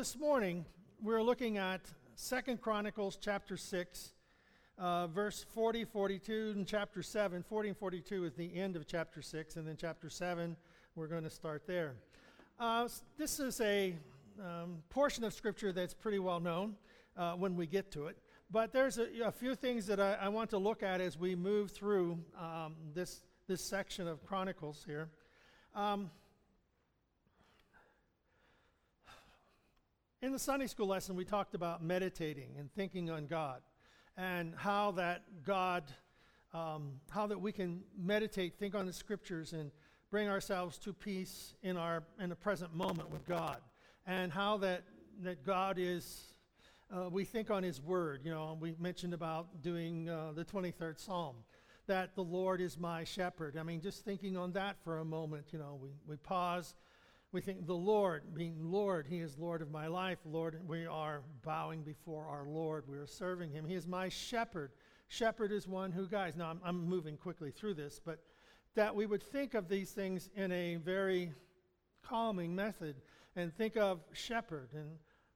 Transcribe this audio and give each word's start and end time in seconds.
this 0.00 0.18
morning 0.18 0.64
we're 1.02 1.22
looking 1.22 1.58
at 1.58 1.82
Second 2.14 2.62
Chronicles 2.62 3.18
chapter 3.20 3.58
6, 3.58 4.12
uh, 4.78 5.06
verse 5.08 5.44
40, 5.52 5.84
42, 5.84 6.54
and 6.56 6.66
chapter 6.66 7.02
7. 7.02 7.42
40 7.42 7.68
and 7.68 7.76
42 7.76 8.24
is 8.24 8.32
the 8.32 8.56
end 8.56 8.76
of 8.76 8.86
chapter 8.86 9.20
6, 9.20 9.56
and 9.56 9.68
then 9.68 9.76
chapter 9.78 10.08
7, 10.08 10.56
we're 10.94 11.06
going 11.06 11.24
to 11.24 11.28
start 11.28 11.66
there. 11.66 11.96
Uh, 12.58 12.88
this 13.18 13.38
is 13.40 13.60
a 13.60 13.94
um, 14.42 14.78
portion 14.88 15.22
of 15.22 15.34
Scripture 15.34 15.70
that's 15.70 15.92
pretty 15.92 16.18
well 16.18 16.40
known 16.40 16.76
uh, 17.18 17.34
when 17.34 17.54
we 17.54 17.66
get 17.66 17.90
to 17.92 18.06
it. 18.06 18.16
But 18.50 18.72
there's 18.72 18.96
a, 18.96 19.06
a 19.26 19.30
few 19.30 19.54
things 19.54 19.86
that 19.88 20.00
I, 20.00 20.14
I, 20.14 20.28
want 20.30 20.48
to 20.48 20.58
look 20.58 20.82
at 20.82 21.02
as 21.02 21.18
we 21.18 21.34
move 21.34 21.72
through 21.72 22.18
um, 22.40 22.74
this, 22.94 23.20
this 23.48 23.60
section 23.60 24.08
of 24.08 24.24
Chronicles 24.24 24.82
here. 24.86 25.10
Um, 25.74 26.10
in 30.22 30.32
the 30.32 30.38
Sunday 30.38 30.66
school 30.66 30.86
lesson, 30.86 31.16
we 31.16 31.24
talked 31.24 31.54
about 31.54 31.82
meditating 31.82 32.50
and 32.58 32.70
thinking 32.74 33.10
on 33.10 33.26
God 33.26 33.62
and 34.16 34.54
how 34.54 34.90
that 34.92 35.22
God, 35.46 35.84
um, 36.52 37.00
how 37.08 37.26
that 37.26 37.40
we 37.40 37.52
can 37.52 37.80
meditate, 37.98 38.58
think 38.58 38.74
on 38.74 38.84
the 38.84 38.92
scriptures, 38.92 39.54
and 39.54 39.70
bring 40.10 40.28
ourselves 40.28 40.76
to 40.78 40.92
peace 40.92 41.54
in, 41.62 41.76
our, 41.76 42.02
in 42.20 42.28
the 42.28 42.36
present 42.36 42.74
moment 42.74 43.10
with 43.10 43.26
God. 43.26 43.58
And 44.06 44.30
how 44.30 44.58
that, 44.58 44.82
that 45.22 45.44
God 45.44 45.76
is 45.78 46.34
uh, 46.92 47.08
we 47.08 47.24
think 47.24 47.50
on 47.50 47.62
His 47.62 47.80
Word. 47.80 48.20
You 48.24 48.32
know, 48.32 48.58
we 48.60 48.74
mentioned 48.80 49.14
about 49.14 49.62
doing 49.62 50.08
uh, 50.08 50.32
the 50.34 50.44
23rd 50.44 50.98
Psalm, 50.98 51.36
that 51.86 52.16
the 52.16 52.24
Lord 52.24 52.60
is 52.60 52.76
my 52.76 53.04
shepherd. 53.04 53.56
I 53.56 53.62
mean, 53.62 53.80
just 53.80 54.04
thinking 54.04 54.36
on 54.36 54.52
that 54.52 54.76
for 54.82 54.98
a 54.98 55.04
moment, 55.04 55.46
you 55.52 55.58
know, 55.58 55.78
we, 55.80 55.90
we 56.06 56.16
pause. 56.16 56.74
We 57.32 57.40
think 57.40 57.66
the 57.66 57.74
Lord, 57.74 58.34
being 58.34 58.56
Lord, 58.60 59.06
He 59.06 59.20
is 59.20 59.38
Lord 59.38 59.62
of 59.62 59.70
my 59.70 59.86
life. 59.86 60.18
Lord, 60.24 60.60
we 60.66 60.86
are 60.86 61.22
bowing 61.44 61.82
before 61.82 62.26
our 62.26 62.44
Lord. 62.44 62.84
We 62.88 62.98
are 62.98 63.06
serving 63.06 63.52
Him. 63.52 63.64
He 63.64 63.74
is 63.74 63.86
my 63.86 64.08
shepherd. 64.08 64.72
Shepherd 65.08 65.52
is 65.52 65.68
one 65.68 65.92
who 65.92 66.06
guides. 66.06 66.36
Now, 66.36 66.50
I'm, 66.50 66.60
I'm 66.64 66.84
moving 66.84 67.16
quickly 67.16 67.50
through 67.50 67.74
this, 67.74 68.00
but 68.04 68.18
that 68.74 68.94
we 68.94 69.06
would 69.06 69.22
think 69.22 69.54
of 69.54 69.68
these 69.68 69.90
things 69.90 70.28
in 70.34 70.50
a 70.52 70.76
very 70.76 71.32
calming 72.02 72.54
method 72.54 72.96
and 73.36 73.54
think 73.54 73.76
of 73.76 74.00
shepherd 74.12 74.70
and 74.74 74.90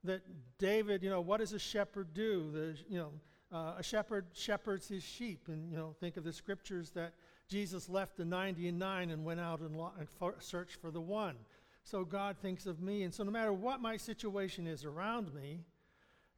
that 0.05 0.23
David, 0.59 1.03
you 1.03 1.11
know, 1.11 1.21
what 1.21 1.41
does 1.41 1.53
a 1.53 1.59
shepherd 1.59 2.13
do? 2.13 2.51
The, 2.53 2.77
you 2.89 2.99
know, 2.99 3.13
uh, 3.53 3.75
a 3.79 3.83
shepherd 3.83 4.27
shepherds 4.35 4.89
his 4.89 5.03
sheep. 5.03 5.49
And, 5.49 5.71
you 5.71 5.77
know, 5.77 5.95
think 5.99 6.17
of 6.17 6.25
the 6.25 6.33
scriptures 6.33 6.91
that 6.91 7.15
Jesus 7.49 7.89
left 7.89 8.17
the 8.17 8.25
99 8.25 9.11
and 9.11 9.25
went 9.25 9.41
out 9.41 9.61
and, 9.61 9.75
lo- 9.77 9.93
and 9.99 10.09
for, 10.09 10.35
searched 10.41 10.81
for 10.81 10.91
the 10.91 11.01
one. 11.01 11.37
So 11.85 12.05
God 12.05 12.37
thinks 12.41 12.67
of 12.67 12.81
me. 12.81 13.03
And 13.03 13.13
so 13.13 13.23
no 13.25 13.31
matter 13.31 13.53
what 13.53 13.81
my 13.81 13.97
situation 13.99 14.67
is 14.67 14.85
around 14.85 15.33
me, 15.35 15.61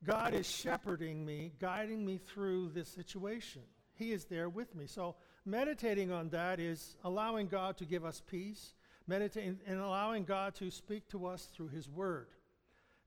God 0.05 0.35
is 0.35 0.49
shepherding 0.49 1.25
me, 1.25 1.53
guiding 1.61 2.05
me 2.05 2.19
through 2.19 2.71
this 2.71 2.89
situation. 2.89 3.63
He 3.95 4.13
is 4.13 4.25
there 4.25 4.49
with 4.49 4.75
me. 4.75 4.87
So 4.87 5.15
meditating 5.45 6.11
on 6.11 6.29
that 6.31 6.61
is 6.61 6.97
allowing 7.05 7.47
God 7.47 7.77
to 7.79 7.85
give 7.85 8.05
us 8.05 8.21
peace, 8.29 8.75
meditating 9.07 9.61
and 9.67 9.79
allowing 9.79 10.25
God 10.25 10.55
to 10.57 10.71
speak 10.71 11.09
to 11.11 11.27
us 11.27 11.49
through 11.55 11.69
his 11.69 11.89
word. 11.89 12.27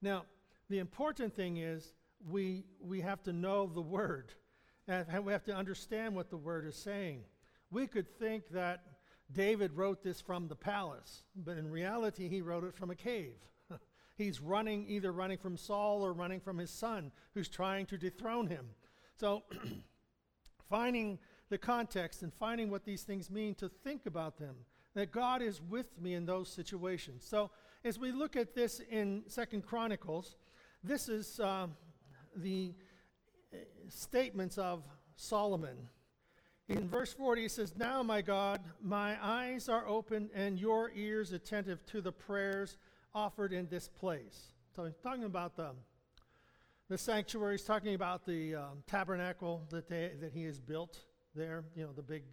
Now, 0.02 0.24
the 0.70 0.80
important 0.80 1.36
thing 1.36 1.58
is 1.58 1.94
we, 2.28 2.64
we 2.82 3.02
have 3.02 3.22
to 3.24 3.34
know 3.34 3.68
the 3.68 3.82
word, 3.82 4.34
and 4.88 5.26
we 5.26 5.34
have 5.34 5.44
to 5.46 5.56
understand 5.56 6.16
what 6.16 6.30
the 6.30 6.38
word 6.38 6.66
is 6.66 6.76
saying. 6.76 7.22
We 7.70 7.86
could 7.86 8.08
think 8.18 8.50
that 8.52 8.84
David 9.32 9.74
wrote 9.74 10.04
this 10.04 10.20
from 10.20 10.48
the 10.48 10.56
palace, 10.56 11.24
but 11.36 11.58
in 11.58 11.70
reality, 11.70 12.28
he 12.28 12.42
wrote 12.42 12.64
it 12.64 12.76
from 12.76 12.90
a 12.90 12.96
cave. 12.96 13.36
He's 14.18 14.42
running, 14.42 14.86
either 14.90 15.12
running 15.12 15.38
from 15.38 15.58
Saul 15.58 16.04
or 16.04 16.14
running 16.14 16.40
from 16.40 16.58
his 16.58 16.72
son, 16.72 17.12
who's 17.34 17.50
trying 17.50 17.86
to 17.88 17.98
dethrone 17.98 18.48
him. 18.48 18.66
So, 19.16 19.44
finding 20.70 21.20
the 21.50 21.58
context 21.58 22.24
and 22.24 22.34
finding 22.34 22.70
what 22.70 22.86
these 22.86 23.04
things 23.04 23.30
mean 23.30 23.56
to 23.56 23.70
think 23.70 24.06
about 24.06 24.38
them 24.38 24.56
that 24.94 25.12
god 25.12 25.42
is 25.42 25.62
with 25.70 26.00
me 26.00 26.14
in 26.14 26.26
those 26.26 26.48
situations 26.48 27.26
so 27.28 27.50
as 27.84 27.98
we 27.98 28.12
look 28.12 28.36
at 28.36 28.54
this 28.54 28.82
in 28.92 29.24
second 29.28 29.66
chronicles 29.66 30.36
this 30.84 31.10
is 31.10 31.40
uh, 31.40 31.68
the 32.38 32.74
uh, 33.54 33.58
statements 33.90 34.58
of 34.58 34.84
Solomon. 35.16 35.90
In 36.70 36.88
verse 36.88 37.12
40, 37.12 37.42
he 37.42 37.48
says, 37.48 37.74
Now, 37.76 38.04
my 38.04 38.22
God, 38.22 38.62
my 38.82 39.18
eyes 39.22 39.68
are 39.68 39.88
open 39.88 40.30
and 40.36 40.60
your 40.60 40.92
ears 40.96 41.34
attentive 41.34 41.84
to 41.88 42.00
the 42.00 42.12
prayers 42.12 42.78
offered 43.14 43.52
in 43.52 43.68
this 43.70 43.88
place. 43.88 44.54
So 44.76 44.86
he's 44.86 45.00
talking 45.02 45.24
about 45.24 45.56
the, 45.56 45.72
the 46.88 46.98
sanctuary, 46.98 47.56
he's 47.56 47.64
talking 47.64 47.96
about 47.96 48.24
the 48.26 48.56
um, 48.56 48.84
tabernacle 48.86 49.66
that, 49.72 49.90
they, 49.90 50.12
that 50.22 50.32
he 50.32 50.44
has 50.44 50.60
built 50.60 51.00
there, 51.36 51.64
you 51.76 51.84
know, 51.84 51.92
the 51.92 52.04
big 52.04 52.24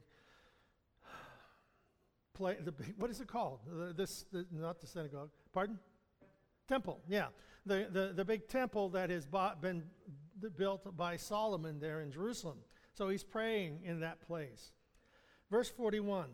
play, 2.34 2.58
the 2.62 2.72
big, 2.72 2.94
what 2.98 3.10
is 3.10 3.22
it 3.22 3.28
called? 3.28 3.60
The, 3.66 3.94
this, 3.94 4.26
the, 4.30 4.46
not 4.52 4.80
the 4.82 4.86
synagogue. 4.86 5.30
Pardon? 5.52 5.78
temple, 6.66 7.00
yeah. 7.08 7.26
The, 7.64 7.88
the, 7.90 8.12
the 8.14 8.24
big 8.24 8.48
temple 8.48 8.90
that 8.90 9.10
has 9.10 9.26
bought, 9.26 9.60
been 9.60 9.84
built 10.56 10.96
by 10.96 11.16
Solomon 11.16 11.80
there 11.80 12.02
in 12.02 12.12
Jerusalem. 12.12 12.58
So 12.96 13.10
he's 13.10 13.24
praying 13.24 13.80
in 13.84 14.00
that 14.00 14.22
place. 14.26 14.72
Verse 15.50 15.68
41 15.68 16.28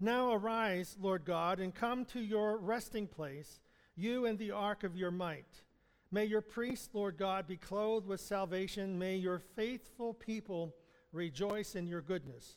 Now 0.00 0.32
arise, 0.32 0.96
Lord 0.98 1.26
God, 1.26 1.60
and 1.60 1.74
come 1.74 2.06
to 2.06 2.20
your 2.20 2.56
resting 2.56 3.06
place, 3.06 3.60
you 3.94 4.24
and 4.24 4.38
the 4.38 4.50
ark 4.50 4.82
of 4.82 4.96
your 4.96 5.10
might. 5.10 5.62
May 6.10 6.24
your 6.24 6.40
priests, 6.40 6.88
Lord 6.94 7.18
God, 7.18 7.46
be 7.46 7.58
clothed 7.58 8.06
with 8.06 8.20
salvation. 8.20 8.98
May 8.98 9.16
your 9.16 9.38
faithful 9.38 10.14
people 10.14 10.74
rejoice 11.12 11.74
in 11.76 11.86
your 11.86 12.00
goodness. 12.00 12.56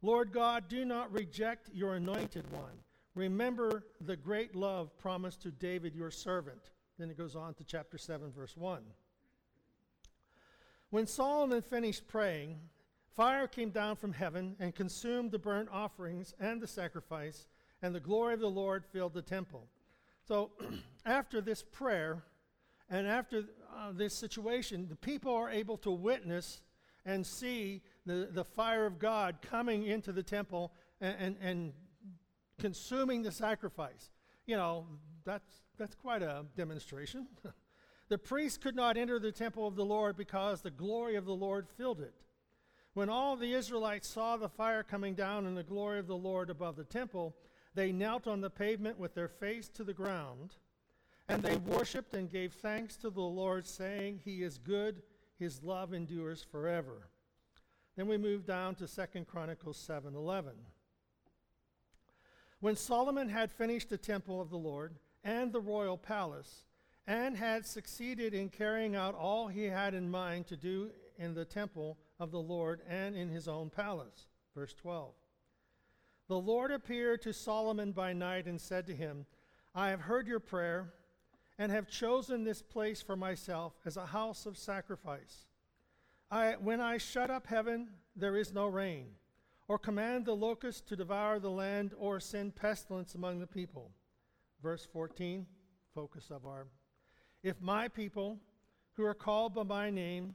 Lord 0.00 0.32
God, 0.32 0.68
do 0.68 0.84
not 0.84 1.12
reject 1.12 1.68
your 1.74 1.96
anointed 1.96 2.50
one. 2.52 2.78
Remember 3.14 3.84
the 4.00 4.16
great 4.16 4.54
love 4.54 4.96
promised 4.98 5.42
to 5.42 5.50
David, 5.50 5.94
your 5.94 6.10
servant. 6.10 6.70
Then 6.98 7.10
it 7.10 7.18
goes 7.18 7.34
on 7.34 7.54
to 7.54 7.64
chapter 7.64 7.98
7, 7.98 8.30
verse 8.32 8.56
1. 8.56 8.82
When 10.94 11.08
Solomon 11.08 11.60
finished 11.60 12.06
praying, 12.06 12.60
fire 13.16 13.48
came 13.48 13.70
down 13.70 13.96
from 13.96 14.12
heaven 14.12 14.54
and 14.60 14.72
consumed 14.72 15.32
the 15.32 15.40
burnt 15.40 15.68
offerings 15.72 16.34
and 16.38 16.60
the 16.60 16.68
sacrifice, 16.68 17.48
and 17.82 17.92
the 17.92 17.98
glory 17.98 18.34
of 18.34 18.38
the 18.38 18.48
Lord 18.48 18.84
filled 18.92 19.12
the 19.12 19.20
temple. 19.20 19.66
So, 20.22 20.52
after 21.04 21.40
this 21.40 21.64
prayer 21.64 22.22
and 22.88 23.08
after 23.08 23.38
uh, 23.76 23.90
this 23.92 24.14
situation, 24.14 24.86
the 24.88 24.94
people 24.94 25.34
are 25.34 25.50
able 25.50 25.78
to 25.78 25.90
witness 25.90 26.62
and 27.04 27.26
see 27.26 27.82
the, 28.06 28.28
the 28.30 28.44
fire 28.44 28.86
of 28.86 29.00
God 29.00 29.38
coming 29.42 29.86
into 29.86 30.12
the 30.12 30.22
temple 30.22 30.70
and, 31.00 31.16
and, 31.18 31.36
and 31.42 31.72
consuming 32.60 33.24
the 33.24 33.32
sacrifice. 33.32 34.12
You 34.46 34.54
know, 34.54 34.86
that's, 35.24 35.62
that's 35.76 35.96
quite 35.96 36.22
a 36.22 36.44
demonstration. 36.56 37.26
the 38.08 38.18
priests 38.18 38.58
could 38.58 38.76
not 38.76 38.96
enter 38.96 39.18
the 39.18 39.32
temple 39.32 39.66
of 39.66 39.76
the 39.76 39.84
Lord 39.84 40.16
because 40.16 40.60
the 40.60 40.70
glory 40.70 41.16
of 41.16 41.24
the 41.24 41.34
Lord 41.34 41.66
filled 41.68 42.00
it. 42.00 42.14
When 42.92 43.08
all 43.08 43.34
the 43.34 43.52
Israelites 43.52 44.06
saw 44.06 44.36
the 44.36 44.48
fire 44.48 44.82
coming 44.82 45.14
down 45.14 45.46
and 45.46 45.56
the 45.56 45.62
glory 45.62 45.98
of 45.98 46.06
the 46.06 46.16
Lord 46.16 46.48
above 46.50 46.76
the 46.76 46.84
temple, 46.84 47.34
they 47.74 47.90
knelt 47.90 48.28
on 48.28 48.40
the 48.40 48.50
pavement 48.50 48.98
with 48.98 49.14
their 49.14 49.28
face 49.28 49.68
to 49.70 49.82
the 49.82 49.92
ground, 49.92 50.54
and 51.28 51.42
they 51.42 51.56
worshiped 51.56 52.14
and 52.14 52.30
gave 52.30 52.52
thanks 52.52 52.96
to 52.98 53.10
the 53.10 53.20
Lord, 53.20 53.66
saying, 53.66 54.20
He 54.24 54.42
is 54.42 54.58
good, 54.58 55.02
His 55.38 55.62
love 55.62 55.92
endures 55.92 56.42
forever. 56.42 57.08
Then 57.96 58.06
we 58.06 58.16
move 58.16 58.46
down 58.46 58.76
to 58.76 58.86
2 58.86 59.24
Chronicles 59.24 59.76
7 59.78 60.14
11. 60.14 60.52
When 62.60 62.76
Solomon 62.76 63.28
had 63.28 63.52
finished 63.52 63.90
the 63.90 63.98
temple 63.98 64.40
of 64.40 64.50
the 64.50 64.56
Lord 64.56 64.94
and 65.24 65.52
the 65.52 65.60
royal 65.60 65.98
palace, 65.98 66.64
and 67.06 67.36
had 67.36 67.66
succeeded 67.66 68.34
in 68.34 68.48
carrying 68.48 68.96
out 68.96 69.14
all 69.14 69.48
he 69.48 69.64
had 69.64 69.94
in 69.94 70.10
mind 70.10 70.46
to 70.46 70.56
do 70.56 70.90
in 71.18 71.34
the 71.34 71.44
temple 71.44 71.98
of 72.18 72.30
the 72.30 72.40
Lord 72.40 72.80
and 72.88 73.14
in 73.14 73.28
his 73.28 73.48
own 73.48 73.70
palace. 73.70 74.28
Verse 74.54 74.74
12. 74.74 75.12
The 76.28 76.38
Lord 76.38 76.70
appeared 76.70 77.22
to 77.22 77.32
Solomon 77.32 77.92
by 77.92 78.12
night 78.12 78.46
and 78.46 78.60
said 78.60 78.86
to 78.86 78.94
him, 78.94 79.26
I 79.74 79.90
have 79.90 80.00
heard 80.00 80.26
your 80.26 80.40
prayer 80.40 80.94
and 81.58 81.70
have 81.70 81.88
chosen 81.88 82.44
this 82.44 82.62
place 82.62 83.02
for 83.02 83.16
myself 83.16 83.74
as 83.84 83.96
a 83.96 84.06
house 84.06 84.46
of 84.46 84.56
sacrifice. 84.56 85.46
I, 86.30 86.52
when 86.52 86.80
I 86.80 86.98
shut 86.98 87.30
up 87.30 87.46
heaven, 87.46 87.90
there 88.16 88.36
is 88.36 88.52
no 88.52 88.66
rain 88.66 89.08
or 89.68 89.78
command 89.78 90.26
the 90.26 90.36
locust 90.36 90.86
to 90.88 90.96
devour 90.96 91.38
the 91.38 91.50
land, 91.50 91.94
or 91.98 92.20
send 92.20 92.54
pestilence 92.54 93.14
among 93.14 93.40
the 93.40 93.46
people. 93.46 93.90
Verse 94.62 94.86
14, 94.92 95.46
focus 95.94 96.30
of 96.30 96.44
our. 96.44 96.66
If 97.44 97.60
my 97.60 97.88
people, 97.88 98.38
who 98.94 99.04
are 99.04 99.12
called 99.14 99.54
by 99.54 99.64
my 99.64 99.90
name, 99.90 100.34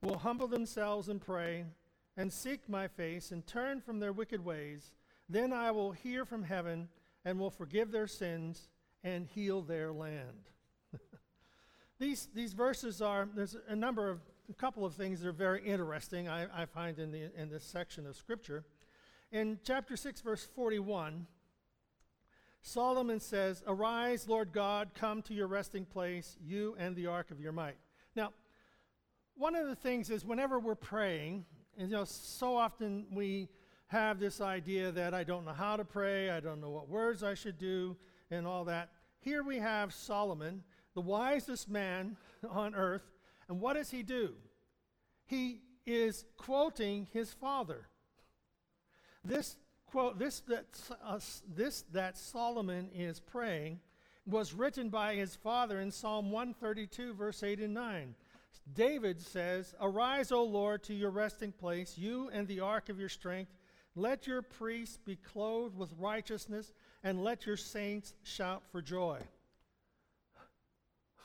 will 0.00 0.18
humble 0.18 0.46
themselves 0.46 1.08
and 1.08 1.20
pray, 1.20 1.64
and 2.16 2.32
seek 2.32 2.68
my 2.68 2.86
face, 2.86 3.32
and 3.32 3.44
turn 3.44 3.80
from 3.80 3.98
their 3.98 4.12
wicked 4.12 4.42
ways, 4.44 4.92
then 5.28 5.52
I 5.52 5.72
will 5.72 5.90
hear 5.90 6.24
from 6.24 6.44
heaven 6.44 6.88
and 7.24 7.40
will 7.40 7.50
forgive 7.50 7.90
their 7.90 8.06
sins 8.06 8.68
and 9.02 9.26
heal 9.26 9.62
their 9.62 9.92
land. 9.92 10.48
these, 11.98 12.28
these 12.32 12.52
verses 12.52 13.02
are, 13.02 13.28
there's 13.34 13.56
a 13.66 13.74
number 13.74 14.08
of, 14.08 14.20
a 14.48 14.54
couple 14.54 14.84
of 14.84 14.94
things 14.94 15.20
that 15.20 15.28
are 15.28 15.32
very 15.32 15.64
interesting, 15.64 16.28
I, 16.28 16.46
I 16.62 16.66
find 16.66 17.00
in, 17.00 17.10
the, 17.10 17.30
in 17.36 17.50
this 17.50 17.64
section 17.64 18.06
of 18.06 18.14
Scripture. 18.14 18.64
In 19.32 19.58
chapter 19.64 19.96
6, 19.96 20.20
verse 20.20 20.46
41, 20.54 21.26
Solomon 22.66 23.20
says, 23.20 23.62
Arise, 23.66 24.26
Lord 24.26 24.50
God, 24.50 24.92
come 24.94 25.20
to 25.22 25.34
your 25.34 25.46
resting 25.46 25.84
place, 25.84 26.38
you 26.42 26.74
and 26.78 26.96
the 26.96 27.06
ark 27.06 27.30
of 27.30 27.38
your 27.38 27.52
might. 27.52 27.76
Now, 28.16 28.32
one 29.36 29.54
of 29.54 29.68
the 29.68 29.74
things 29.76 30.08
is 30.08 30.24
whenever 30.24 30.58
we're 30.58 30.74
praying, 30.74 31.44
and 31.76 31.90
you 31.90 31.96
know, 31.96 32.04
so 32.04 32.56
often 32.56 33.04
we 33.12 33.50
have 33.88 34.18
this 34.18 34.40
idea 34.40 34.90
that 34.92 35.12
I 35.12 35.24
don't 35.24 35.44
know 35.44 35.52
how 35.52 35.76
to 35.76 35.84
pray, 35.84 36.30
I 36.30 36.40
don't 36.40 36.62
know 36.62 36.70
what 36.70 36.88
words 36.88 37.22
I 37.22 37.34
should 37.34 37.58
do, 37.58 37.98
and 38.30 38.46
all 38.46 38.64
that. 38.64 38.88
Here 39.20 39.42
we 39.42 39.58
have 39.58 39.92
Solomon, 39.92 40.62
the 40.94 41.02
wisest 41.02 41.68
man 41.68 42.16
on 42.50 42.74
earth, 42.74 43.12
and 43.46 43.60
what 43.60 43.74
does 43.74 43.90
he 43.90 44.02
do? 44.02 44.32
He 45.26 45.60
is 45.84 46.24
quoting 46.38 47.08
his 47.12 47.30
father. 47.30 47.88
This 49.22 49.56
quote, 49.94 50.18
this 50.18 50.40
that, 50.40 50.64
uh, 51.06 51.20
this 51.54 51.84
that 51.92 52.18
Solomon 52.18 52.90
is 52.92 53.20
praying 53.20 53.78
was 54.26 54.52
written 54.52 54.88
by 54.88 55.14
his 55.14 55.36
father 55.36 55.78
in 55.78 55.92
Psalm 55.92 56.32
132, 56.32 57.14
verse 57.14 57.44
8 57.44 57.60
and 57.60 57.74
9. 57.74 58.16
David 58.74 59.22
says, 59.22 59.72
Arise, 59.80 60.32
O 60.32 60.42
Lord, 60.42 60.82
to 60.84 60.94
your 60.94 61.10
resting 61.10 61.52
place, 61.52 61.96
you 61.96 62.28
and 62.32 62.48
the 62.48 62.58
ark 62.58 62.88
of 62.88 62.98
your 62.98 63.08
strength. 63.08 63.52
Let 63.94 64.26
your 64.26 64.42
priests 64.42 64.96
be 64.96 65.14
clothed 65.14 65.76
with 65.76 65.94
righteousness, 65.96 66.72
and 67.04 67.22
let 67.22 67.46
your 67.46 67.56
saints 67.56 68.14
shout 68.24 68.64
for 68.72 68.82
joy. 68.82 69.20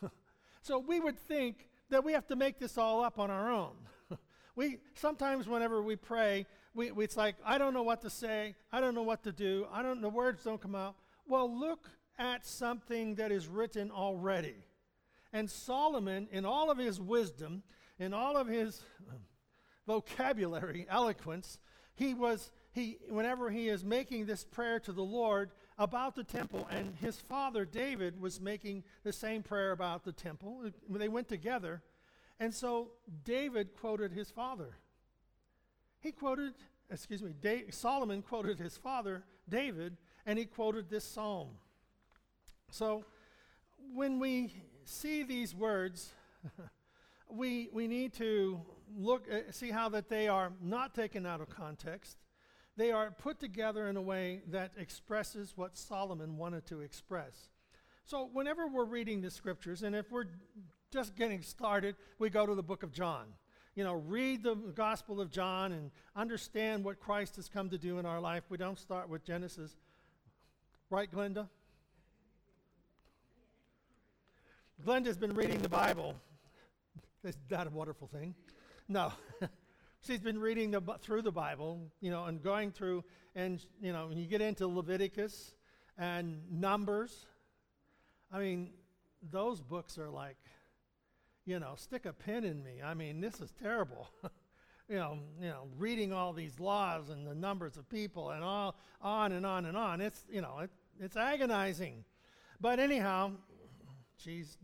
so 0.61 0.77
we 0.77 0.99
would 0.99 1.17
think 1.17 1.69
that 1.89 2.03
we 2.03 2.13
have 2.13 2.27
to 2.27 2.35
make 2.35 2.59
this 2.59 2.77
all 2.77 3.03
up 3.03 3.17
on 3.17 3.31
our 3.31 3.51
own. 3.51 3.73
we 4.55 4.77
sometimes 4.93 5.47
whenever 5.47 5.81
we 5.81 5.95
pray, 5.95 6.45
we, 6.73 6.91
we, 6.91 7.03
it's 7.03 7.17
like, 7.17 7.35
I 7.45 7.57
don't 7.57 7.73
know 7.73 7.83
what 7.83 8.01
to 8.01 8.09
say, 8.09 8.55
I 8.71 8.79
don't 8.79 8.95
know 8.95 9.03
what 9.03 9.23
to 9.23 9.31
do, 9.31 9.67
I 9.71 9.81
don't 9.81 10.01
the 10.01 10.09
words 10.09 10.43
don't 10.43 10.61
come 10.61 10.75
out. 10.75 10.95
Well, 11.27 11.59
look 11.59 11.89
at 12.17 12.45
something 12.45 13.15
that 13.15 13.31
is 13.31 13.47
written 13.47 13.91
already. 13.91 14.65
And 15.31 15.49
Solomon, 15.49 16.27
in 16.31 16.45
all 16.45 16.71
of 16.71 16.77
his 16.77 16.99
wisdom, 16.99 17.63
in 17.99 18.13
all 18.13 18.35
of 18.35 18.47
his 18.47 18.81
um, 19.09 19.19
vocabulary, 19.87 20.85
eloquence, 20.89 21.59
he 21.95 22.13
was, 22.13 22.51
he, 22.71 22.97
whenever 23.09 23.49
he 23.49 23.67
is 23.69 23.83
making 23.83 24.25
this 24.25 24.43
prayer 24.43 24.79
to 24.81 24.91
the 24.91 25.03
Lord 25.03 25.51
about 25.77 26.15
the 26.15 26.23
temple, 26.23 26.67
and 26.71 26.95
his 26.95 27.19
father 27.19 27.65
David 27.65 28.19
was 28.19 28.41
making 28.41 28.83
the 29.03 29.13
same 29.13 29.43
prayer 29.43 29.71
about 29.71 30.03
the 30.03 30.11
temple, 30.11 30.63
they 30.89 31.07
went 31.07 31.27
together. 31.27 31.81
And 32.39 32.53
so 32.53 32.91
David 33.23 33.73
quoted 33.73 34.11
his 34.11 34.31
father. 34.31 34.77
He 36.01 36.11
quoted, 36.11 36.53
excuse 36.89 37.21
me, 37.21 37.33
Solomon 37.71 38.21
quoted 38.21 38.59
his 38.59 38.77
father, 38.77 39.23
David, 39.47 39.97
and 40.25 40.39
he 40.39 40.45
quoted 40.45 40.89
this 40.89 41.03
psalm. 41.03 41.49
So 42.71 43.05
when 43.93 44.19
we 44.19 44.53
see 44.85 45.23
these 45.23 45.55
words, 45.55 46.13
we, 47.29 47.69
we 47.73 47.87
need 47.87 48.13
to 48.13 48.61
look, 48.97 49.25
uh, 49.31 49.51
see 49.51 49.71
how 49.71 49.89
that 49.89 50.09
they 50.09 50.27
are 50.27 50.51
not 50.61 50.95
taken 50.95 51.25
out 51.25 51.41
of 51.41 51.49
context. 51.49 52.17
They 52.77 52.91
are 52.91 53.11
put 53.11 53.39
together 53.39 53.87
in 53.87 53.97
a 53.97 54.01
way 54.01 54.41
that 54.47 54.71
expresses 54.77 55.53
what 55.55 55.77
Solomon 55.77 56.37
wanted 56.37 56.65
to 56.67 56.81
express. 56.81 57.49
So, 58.05 58.29
whenever 58.31 58.67
we're 58.67 58.85
reading 58.85 59.21
the 59.21 59.29
scriptures, 59.29 59.83
and 59.83 59.95
if 59.95 60.11
we're 60.11 60.27
just 60.91 61.15
getting 61.15 61.41
started, 61.41 61.95
we 62.17 62.29
go 62.29 62.45
to 62.45 62.55
the 62.55 62.63
book 62.63 62.83
of 62.83 62.91
John. 62.91 63.25
You 63.79 63.85
know, 63.85 63.93
read 63.93 64.43
the 64.43 64.55
Gospel 64.55 65.21
of 65.21 65.31
John 65.31 65.71
and 65.71 65.89
understand 66.13 66.83
what 66.83 66.99
Christ 66.99 67.37
has 67.37 67.47
come 67.47 67.69
to 67.69 67.77
do 67.77 67.97
in 67.97 68.05
our 68.05 68.19
life. 68.19 68.43
We 68.49 68.57
don't 68.57 68.77
start 68.77 69.07
with 69.07 69.23
Genesis. 69.23 69.77
Right, 70.89 71.09
Glenda? 71.09 71.47
Glenda's 74.85 75.15
been 75.15 75.33
reading 75.33 75.61
the 75.61 75.69
Bible. 75.69 76.15
Is 77.23 77.37
that 77.47 77.67
a 77.67 77.69
wonderful 77.69 78.09
thing? 78.09 78.35
No. 78.89 79.13
She's 80.01 80.19
been 80.19 80.41
reading 80.41 80.71
the, 80.71 80.81
through 80.99 81.21
the 81.21 81.31
Bible, 81.31 81.79
you 82.01 82.11
know, 82.11 82.25
and 82.25 82.43
going 82.43 82.71
through, 82.71 83.05
and, 83.33 83.65
you 83.81 83.93
know, 83.93 84.07
when 84.07 84.17
you 84.17 84.27
get 84.27 84.41
into 84.41 84.67
Leviticus 84.67 85.53
and 85.97 86.41
Numbers, 86.51 87.27
I 88.29 88.39
mean, 88.39 88.71
those 89.31 89.61
books 89.61 89.97
are 89.97 90.09
like, 90.09 90.35
you 91.45 91.59
know, 91.59 91.73
stick 91.75 92.05
a 92.05 92.13
pin 92.13 92.43
in 92.43 92.63
me. 92.63 92.81
I 92.83 92.93
mean, 92.93 93.21
this 93.21 93.41
is 93.41 93.51
terrible. 93.61 94.07
you 94.89 94.95
know, 94.95 95.19
you 95.41 95.49
know, 95.49 95.67
reading 95.77 96.11
all 96.11 96.33
these 96.33 96.59
laws 96.59 97.09
and 97.09 97.25
the 97.25 97.35
numbers 97.35 97.77
of 97.77 97.89
people 97.89 98.31
and 98.31 98.43
all 98.43 98.75
on 99.01 99.31
and 99.31 99.45
on 99.45 99.65
and 99.65 99.77
on. 99.77 100.01
It's, 100.01 100.25
you 100.31 100.41
know, 100.41 100.59
it, 100.59 100.69
it's 100.99 101.15
agonizing. 101.15 102.03
But 102.59 102.79
anyhow, 102.79 103.31
she's 104.17 104.57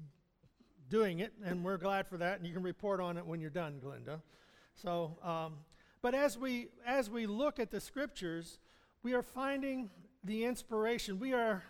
doing 0.89 1.19
it, 1.19 1.33
and 1.43 1.63
we're 1.63 1.77
glad 1.77 2.07
for 2.07 2.17
that. 2.17 2.37
And 2.37 2.47
you 2.47 2.53
can 2.53 2.63
report 2.63 2.99
on 2.99 3.17
it 3.17 3.25
when 3.25 3.39
you're 3.39 3.49
done, 3.49 3.79
Glenda. 3.83 4.21
So, 4.75 5.17
um, 5.23 5.53
but 6.01 6.13
as 6.13 6.37
we 6.37 6.67
as 6.85 7.09
we 7.09 7.25
look 7.25 7.59
at 7.59 7.71
the 7.71 7.79
scriptures, 7.79 8.59
we 9.01 9.13
are 9.13 9.23
finding 9.23 9.89
the 10.23 10.43
inspiration. 10.43 11.19
We 11.19 11.33
are 11.33 11.63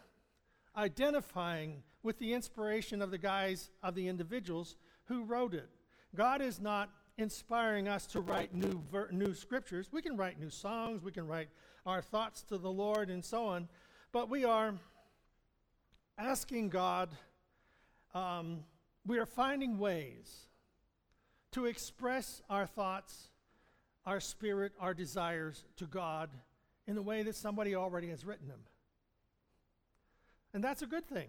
identifying 0.75 1.83
with 2.03 2.19
the 2.19 2.33
inspiration 2.33 3.01
of 3.01 3.11
the 3.11 3.17
guys 3.17 3.69
of 3.81 3.95
the 3.95 4.07
individuals 4.07 4.75
who 5.05 5.23
wrote 5.23 5.53
it. 5.53 5.69
God 6.15 6.41
is 6.41 6.59
not 6.59 6.89
inspiring 7.17 7.87
us 7.87 8.05
to 8.07 8.19
write 8.19 8.53
new 8.53 8.83
ver- 8.91 9.09
new 9.11 9.33
scriptures. 9.33 9.89
We 9.91 10.01
can 10.01 10.17
write 10.17 10.39
new 10.39 10.49
songs. 10.49 11.03
We 11.03 11.11
can 11.11 11.27
write 11.27 11.49
our 11.85 12.01
thoughts 12.01 12.43
to 12.43 12.57
the 12.57 12.71
Lord 12.71 13.09
and 13.09 13.23
so 13.23 13.45
on. 13.45 13.67
But 14.11 14.29
we 14.29 14.45
are 14.45 14.75
asking 16.17 16.69
God 16.69 17.09
um, 18.15 18.63
we 19.05 19.19
are 19.19 19.25
finding 19.25 19.77
ways 19.77 20.47
to 21.51 21.65
express 21.65 22.41
our 22.49 22.65
thoughts, 22.65 23.29
our 24.05 24.19
spirit, 24.19 24.71
our 24.79 24.93
desires 24.93 25.65
to 25.75 25.85
God 25.85 26.29
in 26.87 26.95
the 26.95 27.01
way 27.01 27.23
that 27.23 27.35
somebody 27.35 27.75
already 27.75 28.09
has 28.09 28.25
written 28.25 28.47
them. 28.47 28.61
And 30.53 30.63
that's 30.63 30.81
a 30.81 30.87
good 30.87 31.05
thing. 31.05 31.27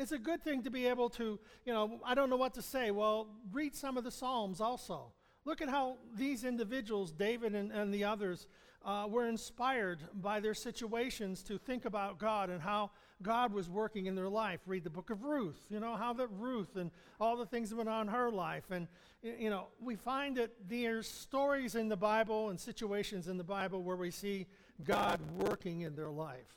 It's 0.00 0.12
a 0.12 0.18
good 0.18 0.42
thing 0.42 0.62
to 0.62 0.70
be 0.70 0.86
able 0.86 1.10
to, 1.10 1.38
you 1.66 1.72
know, 1.72 2.00
I 2.04 2.14
don't 2.14 2.30
know 2.30 2.36
what 2.36 2.54
to 2.54 2.62
say. 2.62 2.90
Well, 2.90 3.28
read 3.52 3.76
some 3.76 3.98
of 3.98 4.04
the 4.04 4.10
Psalms 4.10 4.60
also. 4.60 5.12
Look 5.44 5.60
at 5.60 5.68
how 5.68 5.98
these 6.16 6.42
individuals, 6.44 7.12
David 7.12 7.54
and, 7.54 7.70
and 7.70 7.92
the 7.92 8.04
others, 8.04 8.46
uh, 8.82 9.06
were 9.10 9.28
inspired 9.28 9.98
by 10.14 10.40
their 10.40 10.54
situations 10.54 11.42
to 11.42 11.58
think 11.58 11.84
about 11.84 12.18
God 12.18 12.48
and 12.48 12.62
how 12.62 12.92
God 13.22 13.52
was 13.52 13.68
working 13.68 14.06
in 14.06 14.14
their 14.14 14.28
life. 14.30 14.60
Read 14.66 14.84
the 14.84 14.90
book 14.90 15.10
of 15.10 15.22
Ruth, 15.22 15.60
you 15.68 15.80
know, 15.80 15.96
how 15.96 16.14
that 16.14 16.28
Ruth 16.28 16.76
and 16.76 16.90
all 17.20 17.36
the 17.36 17.44
things 17.44 17.68
that 17.68 17.76
went 17.76 17.90
on 17.90 18.08
in 18.08 18.14
her 18.14 18.30
life. 18.30 18.70
And, 18.70 18.88
you 19.22 19.50
know, 19.50 19.66
we 19.80 19.96
find 19.96 20.34
that 20.38 20.50
there's 20.66 21.08
stories 21.08 21.74
in 21.74 21.90
the 21.90 21.96
Bible 21.96 22.48
and 22.48 22.58
situations 22.58 23.28
in 23.28 23.36
the 23.36 23.44
Bible 23.44 23.82
where 23.82 23.96
we 23.96 24.10
see 24.10 24.46
God 24.82 25.20
working 25.36 25.82
in 25.82 25.94
their 25.94 26.10
life. 26.10 26.56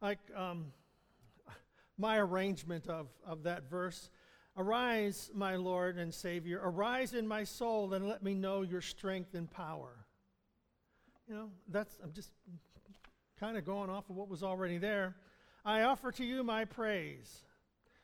Like 0.00 0.20
um, 0.36 0.66
my 1.98 2.18
arrangement 2.18 2.86
of, 2.86 3.08
of 3.26 3.42
that 3.42 3.68
verse 3.68 4.10
Arise, 4.58 5.30
my 5.32 5.54
Lord 5.54 5.98
and 5.98 6.12
Savior, 6.12 6.60
arise 6.60 7.14
in 7.14 7.28
my 7.28 7.44
soul 7.44 7.94
and 7.94 8.08
let 8.08 8.24
me 8.24 8.34
know 8.34 8.62
your 8.62 8.80
strength 8.80 9.34
and 9.34 9.48
power. 9.48 10.04
You 11.28 11.34
know, 11.36 11.50
that's, 11.68 11.96
I'm 12.02 12.12
just 12.12 12.32
kind 13.38 13.56
of 13.56 13.64
going 13.64 13.88
off 13.88 14.10
of 14.10 14.16
what 14.16 14.28
was 14.28 14.42
already 14.42 14.78
there. 14.78 15.14
I 15.64 15.82
offer 15.82 16.10
to 16.10 16.24
you 16.24 16.42
my 16.42 16.64
praise. 16.64 17.44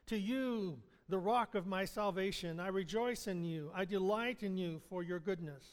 To 0.07 0.17
you, 0.17 0.79
the 1.09 1.19
rock 1.19 1.57
of 1.57 1.67
my 1.67 1.85
salvation, 1.85 2.61
I 2.61 2.69
rejoice 2.69 3.27
in 3.27 3.43
you. 3.43 3.73
I 3.75 3.85
delight 3.85 4.45
in 4.45 4.57
you 4.57 4.81
for 4.89 5.03
your 5.03 5.19
goodness. 5.19 5.65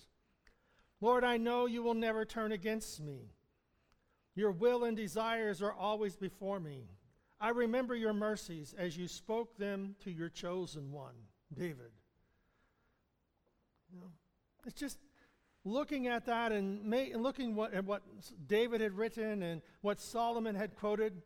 Lord, 0.99 1.23
I 1.23 1.37
know 1.37 1.67
you 1.67 1.83
will 1.83 1.93
never 1.93 2.25
turn 2.25 2.51
against 2.51 3.01
me. 3.01 3.29
Your 4.33 4.51
will 4.51 4.83
and 4.83 4.97
desires 4.97 5.61
are 5.61 5.73
always 5.73 6.15
before 6.15 6.59
me. 6.59 6.85
I 7.41 7.49
remember 7.49 7.95
your 7.95 8.13
mercies 8.13 8.73
as 8.77 8.95
you 8.95 9.07
spoke 9.07 9.57
them 9.57 9.95
to 10.03 10.11
your 10.11 10.29
chosen 10.29 10.91
one, 10.91 11.15
David. 11.53 11.91
You 13.91 13.99
know, 13.99 14.11
it's 14.65 14.79
just 14.79 14.99
looking 15.65 16.07
at 16.07 16.27
that 16.27 16.51
and 16.51 16.85
ma- 16.85 17.17
looking 17.17 17.55
what, 17.55 17.73
at 17.73 17.83
what 17.83 18.03
David 18.47 18.79
had 18.79 18.95
written 18.95 19.41
and 19.41 19.61
what 19.81 19.99
Solomon 19.99 20.55
had 20.55 20.75
quoted 20.75 21.21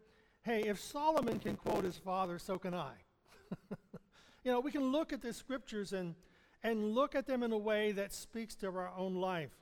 hey, 0.45 0.61
if 0.61 0.79
Solomon 0.79 1.39
can 1.39 1.55
quote 1.55 1.83
his 1.83 1.97
father, 1.97 2.37
so 2.37 2.59
can 2.59 2.75
I. 2.75 2.93
you 4.43 4.51
know, 4.51 4.59
we 4.59 4.71
can 4.71 4.91
look 4.91 5.11
at 5.11 5.19
the 5.19 5.33
scriptures 5.33 5.91
and, 5.91 6.13
and 6.61 6.93
look 6.93 7.15
at 7.15 7.25
them 7.25 7.41
in 7.41 7.51
a 7.51 7.57
way 7.57 7.91
that 7.93 8.13
speaks 8.13 8.53
to 8.57 8.67
our 8.67 8.91
own 8.95 9.15
life. 9.15 9.55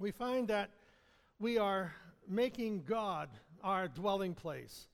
We 0.00 0.10
find 0.10 0.48
that 0.48 0.70
we 1.38 1.58
are 1.58 1.94
making 2.28 2.82
God 2.82 3.28
our 3.62 3.86
dwelling 3.86 4.34
place. 4.34 4.88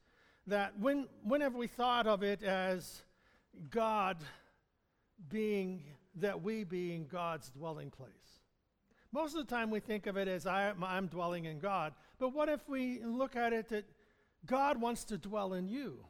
That 0.48 0.78
when, 0.78 1.06
whenever 1.22 1.56
we 1.56 1.66
thought 1.66 2.06
of 2.06 2.22
it 2.22 2.42
as, 2.42 3.02
God 3.70 4.18
being, 5.28 5.82
that 6.16 6.42
we 6.42 6.64
being 6.64 7.06
God's 7.10 7.50
dwelling 7.50 7.90
place. 7.90 8.10
Most 9.12 9.34
of 9.34 9.46
the 9.46 9.54
time 9.54 9.70
we 9.70 9.80
think 9.80 10.06
of 10.06 10.16
it 10.16 10.28
as 10.28 10.46
I, 10.46 10.72
I'm 10.82 11.06
dwelling 11.06 11.46
in 11.46 11.58
God. 11.58 11.94
But 12.18 12.30
what 12.30 12.48
if 12.48 12.68
we 12.68 13.00
look 13.04 13.36
at 13.36 13.52
it 13.52 13.68
that 13.70 13.84
God 14.46 14.80
wants 14.80 15.04
to 15.04 15.18
dwell 15.18 15.54
in 15.54 15.68
you? 15.68 16.04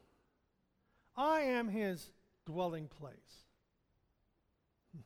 I 1.16 1.40
am 1.40 1.68
his 1.68 2.12
dwelling 2.47 2.88
place. 2.88 3.45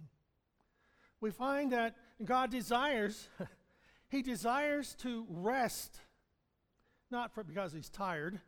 we 1.20 1.30
find 1.30 1.72
that 1.72 1.96
God 2.24 2.50
desires, 2.50 3.28
he 4.08 4.22
desires 4.22 4.94
to 5.00 5.26
rest, 5.28 6.00
not 7.10 7.34
for, 7.34 7.44
because 7.44 7.72
he's 7.72 7.90
tired, 7.90 8.40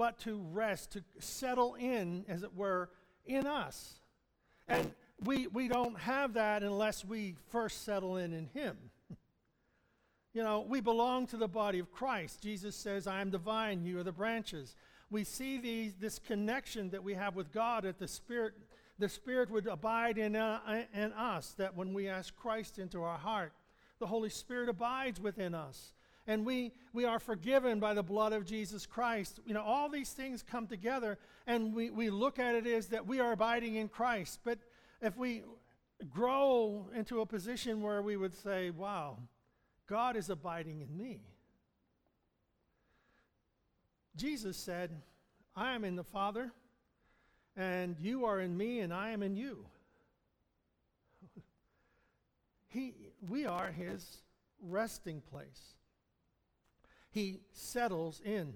but 0.00 0.18
to 0.18 0.40
rest, 0.50 0.92
to 0.92 1.04
settle 1.18 1.74
in, 1.74 2.24
as 2.26 2.42
it 2.42 2.56
were, 2.56 2.88
in 3.26 3.46
us. 3.46 4.00
And 4.66 4.92
we, 5.26 5.46
we 5.48 5.68
don't 5.68 5.98
have 5.98 6.32
that 6.32 6.62
unless 6.62 7.04
we 7.04 7.36
first 7.50 7.84
settle 7.84 8.16
in 8.16 8.32
in 8.32 8.46
him. 8.46 8.78
You 10.32 10.44
know, 10.44 10.60
we 10.60 10.80
belong 10.80 11.26
to 11.26 11.36
the 11.36 11.48
body 11.48 11.80
of 11.80 11.90
Christ. 11.90 12.40
Jesus 12.40 12.76
says, 12.76 13.08
I 13.08 13.20
am 13.20 13.32
the 13.32 13.38
vine, 13.38 13.84
you 13.84 13.98
are 13.98 14.04
the 14.04 14.12
branches. 14.12 14.76
We 15.10 15.24
see 15.24 15.58
these, 15.58 15.94
this 16.00 16.20
connection 16.20 16.90
that 16.90 17.02
we 17.02 17.14
have 17.14 17.34
with 17.34 17.50
God 17.50 17.82
that 17.82 17.98
the 17.98 18.06
Spirit, 18.06 18.54
the 19.00 19.08
Spirit 19.08 19.50
would 19.50 19.66
abide 19.66 20.18
in, 20.18 20.36
uh, 20.36 20.84
in 20.94 21.12
us, 21.14 21.52
that 21.58 21.76
when 21.76 21.92
we 21.92 22.08
ask 22.08 22.34
Christ 22.36 22.78
into 22.78 23.02
our 23.02 23.18
heart, 23.18 23.52
the 23.98 24.06
Holy 24.06 24.30
Spirit 24.30 24.68
abides 24.68 25.20
within 25.20 25.52
us. 25.52 25.92
And 26.30 26.46
we, 26.46 26.70
we 26.92 27.04
are 27.06 27.18
forgiven 27.18 27.80
by 27.80 27.92
the 27.92 28.04
blood 28.04 28.32
of 28.32 28.46
Jesus 28.46 28.86
Christ. 28.86 29.40
You 29.44 29.52
know, 29.52 29.64
all 29.64 29.88
these 29.88 30.10
things 30.10 30.44
come 30.44 30.68
together, 30.68 31.18
and 31.44 31.74
we, 31.74 31.90
we 31.90 32.08
look 32.08 32.38
at 32.38 32.54
it 32.54 32.68
as 32.68 32.86
that 32.86 33.04
we 33.04 33.18
are 33.18 33.32
abiding 33.32 33.74
in 33.74 33.88
Christ. 33.88 34.38
But 34.44 34.60
if 35.02 35.16
we 35.16 35.42
grow 36.08 36.86
into 36.94 37.20
a 37.20 37.26
position 37.26 37.82
where 37.82 38.00
we 38.00 38.16
would 38.16 38.32
say, 38.32 38.70
wow, 38.70 39.16
God 39.88 40.16
is 40.16 40.30
abiding 40.30 40.82
in 40.82 40.96
me. 40.96 41.18
Jesus 44.14 44.56
said, 44.56 44.92
I 45.56 45.74
am 45.74 45.82
in 45.82 45.96
the 45.96 46.04
Father, 46.04 46.52
and 47.56 47.96
you 47.98 48.24
are 48.24 48.38
in 48.38 48.56
me, 48.56 48.78
and 48.78 48.94
I 48.94 49.10
am 49.10 49.24
in 49.24 49.34
you. 49.34 49.66
he, 52.68 52.94
we 53.28 53.46
are 53.46 53.72
his 53.72 54.18
resting 54.62 55.22
place. 55.28 55.74
He 57.10 57.40
settles 57.52 58.20
in. 58.24 58.54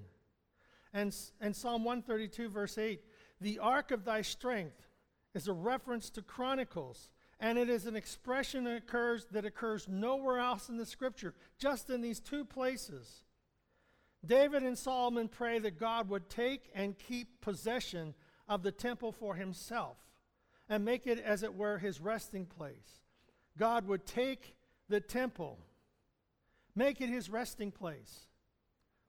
And, 0.92 1.14
and 1.40 1.54
Psalm 1.54 1.84
132, 1.84 2.49
verse 2.49 2.78
8 2.78 3.00
the 3.40 3.58
ark 3.58 3.90
of 3.90 4.04
thy 4.04 4.23
strength 4.23 4.88
is 5.34 5.49
a 5.49 5.52
reference 5.52 6.08
to 6.11 6.23
Chronicles 6.23 7.11
and 7.40 7.58
it 7.58 7.68
is 7.68 7.87
an 7.87 7.96
expression 7.96 8.64
that 8.64 8.76
occurs, 8.76 9.26
that 9.32 9.44
occurs 9.44 9.88
nowhere 9.88 10.38
else 10.38 10.68
in 10.68 10.76
the 10.76 10.87
scripture, 10.87 11.34
just 11.58 11.90
in 11.90 12.00
these 12.00 12.20
two 12.20 12.44
places. 12.44 13.25
David 14.25 14.62
and 14.62 14.78
Solomon 14.78 15.28
pray 15.28 15.58
that 15.58 15.78
God 15.78 16.08
would 16.08 16.30
take 16.30 16.70
and 16.75 16.99
keep 16.99 17.40
possession 17.40 18.14
of 18.49 18.62
the 18.62 18.73
temple 18.73 19.12
for 19.12 19.34
himself 19.34 19.99
and 20.68 20.84
make 20.84 21.06
it, 21.06 21.18
as 21.18 21.42
it 21.42 21.54
were, 21.54 21.78
his 21.78 22.00
resting 22.00 22.46
place. 22.46 23.02
God 23.58 23.87
would 23.87 24.06
take 24.06 24.56
the 24.88 25.00
temple, 25.00 25.58
make 26.75 27.00
it 27.00 27.11
his 27.11 27.28
resting 27.28 27.70
place. 27.70 28.26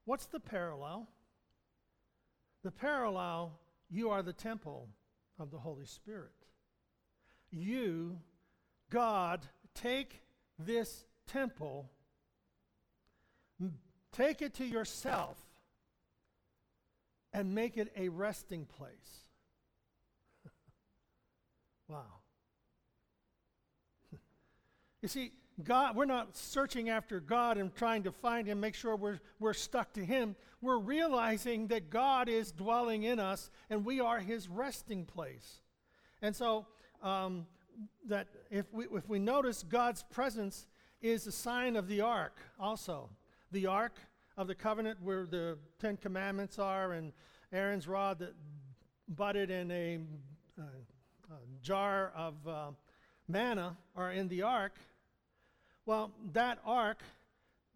What's 0.05 0.25
the 0.27 0.39
parallel? 0.39 1.07
The 2.63 2.71
parallel, 2.71 3.59
you 3.89 4.09
are 4.09 4.23
the 4.23 4.33
temple 4.33 4.89
of 5.37 5.51
the 5.51 5.59
Holy 5.59 5.85
Spirit 5.85 6.31
you, 7.55 8.17
God, 8.89 9.45
take 9.73 10.21
this 10.59 11.05
temple, 11.27 11.89
take 14.11 14.41
it 14.41 14.55
to 14.55 14.65
yourself, 14.65 15.37
and 17.33 17.53
make 17.53 17.77
it 17.77 17.91
a 17.97 18.09
resting 18.09 18.65
place. 18.65 19.25
wow. 21.87 22.03
you 25.01 25.07
see, 25.07 25.31
God, 25.63 25.95
we're 25.95 26.05
not 26.05 26.35
searching 26.35 26.89
after 26.89 27.19
God 27.19 27.57
and 27.57 27.73
trying 27.73 28.03
to 28.03 28.11
find 28.11 28.47
Him, 28.47 28.59
make 28.59 28.75
sure 28.75 28.95
we're, 28.95 29.19
we're 29.39 29.53
stuck 29.53 29.93
to 29.93 30.05
Him. 30.05 30.35
We're 30.61 30.79
realizing 30.79 31.67
that 31.67 31.89
God 31.89 32.27
is 32.27 32.51
dwelling 32.51 33.03
in 33.03 33.19
us 33.19 33.49
and 33.69 33.85
we 33.85 33.99
are 33.99 34.19
His 34.19 34.49
resting 34.49 35.05
place. 35.05 35.61
And 36.21 36.35
so 36.35 36.65
um, 37.01 37.45
that 38.07 38.27
if 38.51 38.65
we, 38.73 38.85
if 38.93 39.07
we 39.07 39.19
notice 39.19 39.63
God's 39.63 40.03
presence 40.03 40.67
is 41.01 41.27
a 41.27 41.31
sign 41.31 41.75
of 41.75 41.87
the 41.87 42.01
ark 42.01 42.37
also. 42.59 43.09
The 43.51 43.67
ark 43.67 43.97
of 44.37 44.47
the 44.47 44.55
covenant 44.55 45.01
where 45.01 45.25
the 45.25 45.57
Ten 45.79 45.97
Commandments 45.97 46.59
are 46.59 46.93
and 46.93 47.13
Aaron's 47.53 47.87
rod 47.87 48.19
that 48.19 48.33
budded 49.07 49.49
in 49.49 49.71
a, 49.71 49.99
a 50.59 51.35
jar 51.61 52.11
of 52.15 52.47
uh, 52.47 52.71
manna 53.27 53.77
are 53.95 54.11
in 54.11 54.27
the 54.27 54.41
ark. 54.41 54.77
Well, 55.85 56.11
that 56.33 56.59
ark 56.65 57.01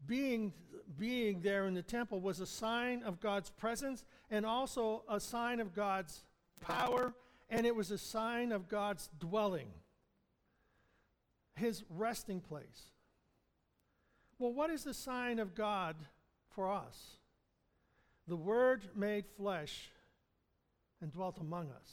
being, 0.05 0.53
being 0.97 1.41
there 1.41 1.67
in 1.67 1.73
the 1.73 1.83
temple 1.83 2.21
was 2.21 2.39
a 2.39 2.45
sign 2.45 3.03
of 3.03 3.19
God's 3.19 3.49
presence 3.49 4.05
and 4.31 4.45
also 4.45 5.03
a 5.09 5.19
sign 5.19 5.59
of 5.59 5.73
God's 5.75 6.23
power 6.61 7.13
and 7.49 7.65
it 7.65 7.75
was 7.75 7.91
a 7.91 7.97
sign 7.97 8.51
of 8.51 8.69
God's 8.69 9.09
dwelling, 9.19 9.69
his 11.55 11.83
resting 11.89 12.41
place. 12.41 12.91
Well, 14.37 14.53
what 14.53 14.69
is 14.69 14.83
the 14.83 14.93
sign 14.93 15.39
of 15.39 15.55
God 15.55 15.95
for 16.51 16.71
us? 16.71 17.17
The 18.27 18.35
Word 18.35 18.89
made 18.95 19.25
flesh 19.35 19.89
and 21.01 21.11
dwelt 21.11 21.39
among 21.39 21.71
us. 21.71 21.91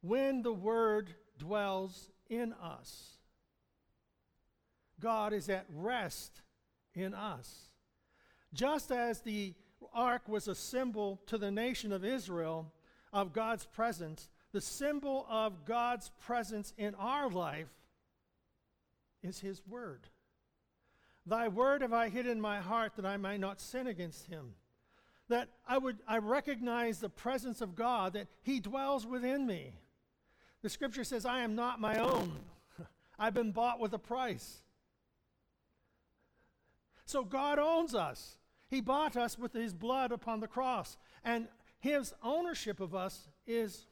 When 0.00 0.42
the 0.42 0.52
Word 0.52 1.14
dwells 1.38 2.10
in 2.30 2.52
us, 2.52 3.16
God 5.04 5.34
is 5.34 5.50
at 5.50 5.66
rest 5.70 6.40
in 6.94 7.12
us. 7.12 7.68
Just 8.54 8.90
as 8.90 9.20
the 9.20 9.52
ark 9.92 10.22
was 10.26 10.48
a 10.48 10.54
symbol 10.54 11.20
to 11.26 11.36
the 11.36 11.50
nation 11.50 11.92
of 11.92 12.06
Israel, 12.06 12.72
of 13.12 13.34
God's 13.34 13.66
presence, 13.66 14.30
the 14.52 14.62
symbol 14.62 15.26
of 15.28 15.66
God's 15.66 16.10
presence 16.20 16.72
in 16.78 16.94
our 16.94 17.28
life 17.28 17.68
is 19.22 19.40
His 19.40 19.60
Word. 19.68 20.08
Thy 21.26 21.48
word 21.48 21.82
have 21.82 21.92
I 21.92 22.08
hid 22.08 22.26
in 22.26 22.40
my 22.40 22.60
heart 22.60 22.92
that 22.96 23.04
I 23.04 23.18
might 23.18 23.40
not 23.40 23.60
sin 23.60 23.86
against 23.86 24.26
him. 24.26 24.54
That 25.28 25.48
I 25.66 25.76
would 25.76 25.98
I 26.08 26.18
recognize 26.18 27.00
the 27.00 27.10
presence 27.10 27.60
of 27.60 27.74
God, 27.74 28.14
that 28.14 28.28
He 28.42 28.58
dwells 28.58 29.06
within 29.06 29.46
me. 29.46 29.74
The 30.62 30.68
scripture 30.70 31.04
says, 31.04 31.26
I 31.26 31.40
am 31.40 31.54
not 31.54 31.80
my 31.80 31.98
own. 31.98 32.32
I've 33.18 33.34
been 33.34 33.52
bought 33.52 33.80
with 33.80 33.92
a 33.92 33.98
price. 33.98 34.63
So 37.06 37.24
God 37.24 37.58
owns 37.58 37.94
us. 37.94 38.38
He 38.68 38.80
bought 38.80 39.16
us 39.16 39.38
with 39.38 39.52
his 39.52 39.74
blood 39.74 40.12
upon 40.12 40.40
the 40.40 40.48
cross. 40.48 40.96
And 41.24 41.48
his 41.80 42.14
ownership 42.22 42.80
of 42.80 42.94
us 42.94 43.28
is, 43.46 43.86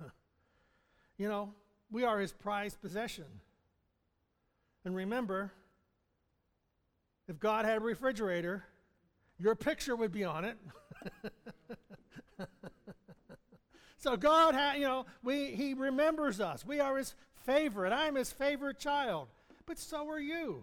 you 1.18 1.28
know, 1.28 1.54
we 1.90 2.04
are 2.04 2.18
his 2.18 2.32
prized 2.32 2.80
possession. 2.80 3.24
And 4.84 4.94
remember, 4.94 5.52
if 7.28 7.40
God 7.40 7.64
had 7.64 7.78
a 7.78 7.80
refrigerator, 7.80 8.64
your 9.38 9.54
picture 9.54 9.96
would 9.96 10.12
be 10.12 10.24
on 10.24 10.44
it. 10.44 10.58
so 13.96 14.16
God, 14.16 14.54
ha- 14.54 14.74
you 14.76 14.84
know, 14.84 15.06
we, 15.22 15.46
he 15.46 15.74
remembers 15.74 16.40
us. 16.40 16.64
We 16.64 16.80
are 16.80 16.96
his 16.96 17.14
favorite. 17.44 17.92
I'm 17.92 18.14
his 18.14 18.30
favorite 18.30 18.78
child. 18.78 19.28
But 19.66 19.78
so 19.78 20.08
are 20.08 20.20
you. 20.20 20.62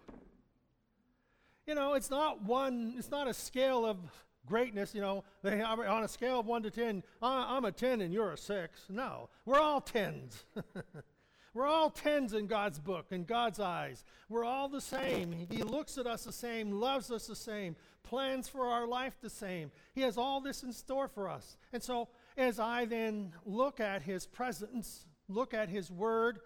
You 1.66 1.76
know, 1.76 1.94
it's 1.94 2.10
not 2.10 2.44
one, 2.44 2.96
it's 2.98 3.10
not 3.10 3.28
a 3.28 3.34
scale 3.34 3.86
of 3.86 3.98
greatness, 4.46 4.94
you 4.94 5.02
know, 5.02 5.24
they, 5.42 5.62
on 5.62 6.04
a 6.04 6.08
scale 6.08 6.40
of 6.40 6.46
1 6.46 6.64
to 6.64 6.72
10, 6.72 7.04
I'm 7.22 7.66
a 7.66 7.72
10 7.72 8.02
and 8.02 8.14
you're 8.14 8.34
a 8.34 8.38
6. 8.38 8.82
No, 8.90 9.30
we're 9.46 9.60
all 9.60 9.82
10s. 9.82 10.44
we're 11.54 11.68
all 11.68 11.90
10s 11.90 12.34
in 12.34 12.48
God's 12.48 12.80
book, 12.80 13.08
in 13.12 13.24
God's 13.24 13.60
eyes. 13.60 14.04
We're 14.28 14.44
all 14.44 14.68
the 14.68 14.82
same. 14.82 15.48
He 15.50 15.64
looks 15.64 15.98
at 15.98 16.08
us 16.08 16.26
the 16.26 16.34
same, 16.34 16.72
loves 16.72 17.12
us 17.12 17.28
the 17.28 17.36
same, 17.36 17.76
plans 18.04 18.50
for 18.50 18.68
our 18.68 18.86
life 18.86 19.16
the 19.22 19.30
same. 19.30 19.72
He 19.94 20.02
has 20.02 20.18
all 20.18 20.42
this 20.42 20.64
in 20.64 20.74
store 20.74 21.08
for 21.08 21.30
us. 21.30 21.58
And 21.72 21.82
so, 21.82 22.10
as 22.38 22.60
I 22.60 22.86
then 22.86 23.34
look 23.46 23.80
at 23.80 24.02
His 24.02 24.26
presence, 24.26 25.06
look 25.30 25.54
at 25.54 25.70
His 25.70 25.90
Word, 25.90 26.40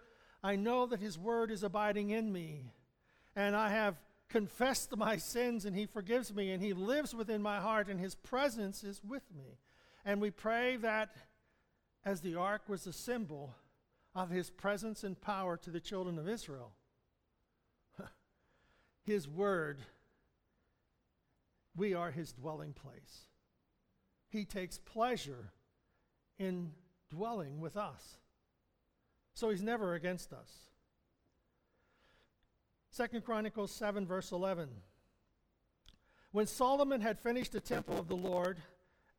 I 0.44 0.54
know 0.54 0.86
that 0.86 1.00
His 1.00 1.18
Word 1.18 1.50
is 1.50 1.64
abiding 1.64 2.10
in 2.10 2.32
me. 2.32 2.72
And 3.34 3.56
I 3.56 3.70
have 3.70 3.96
confessed 4.28 4.96
my 4.96 5.16
sins 5.16 5.64
and 5.64 5.74
he 5.74 5.86
forgives 5.86 6.34
me 6.34 6.50
and 6.50 6.62
he 6.62 6.72
lives 6.72 7.14
within 7.14 7.40
my 7.42 7.60
heart 7.60 7.88
and 7.88 7.98
his 7.98 8.14
presence 8.14 8.84
is 8.84 9.00
with 9.02 9.24
me. 9.34 9.58
And 10.04 10.20
we 10.20 10.30
pray 10.30 10.76
that 10.76 11.10
as 12.04 12.20
the 12.20 12.34
ark 12.34 12.62
was 12.68 12.86
a 12.86 12.92
symbol 12.92 13.54
of 14.14 14.30
his 14.30 14.50
presence 14.50 15.04
and 15.04 15.20
power 15.20 15.56
to 15.58 15.70
the 15.70 15.80
children 15.80 16.18
of 16.18 16.28
Israel. 16.28 16.72
his 19.04 19.28
word, 19.28 19.78
we 21.76 21.94
are 21.94 22.10
his 22.10 22.32
dwelling 22.32 22.72
place. 22.72 23.26
He 24.30 24.44
takes 24.44 24.78
pleasure 24.78 25.52
in 26.38 26.72
dwelling 27.10 27.60
with 27.60 27.76
us. 27.76 28.18
So 29.34 29.50
he's 29.50 29.62
never 29.62 29.94
against 29.94 30.32
us. 30.32 30.50
Second 32.90 33.24
Chronicles 33.24 33.70
7, 33.72 34.06
verse 34.06 34.32
11. 34.32 34.68
When 36.32 36.46
Solomon 36.46 37.00
had 37.00 37.18
finished 37.18 37.52
the 37.52 37.60
temple 37.60 37.98
of 37.98 38.08
the 38.08 38.16
Lord 38.16 38.58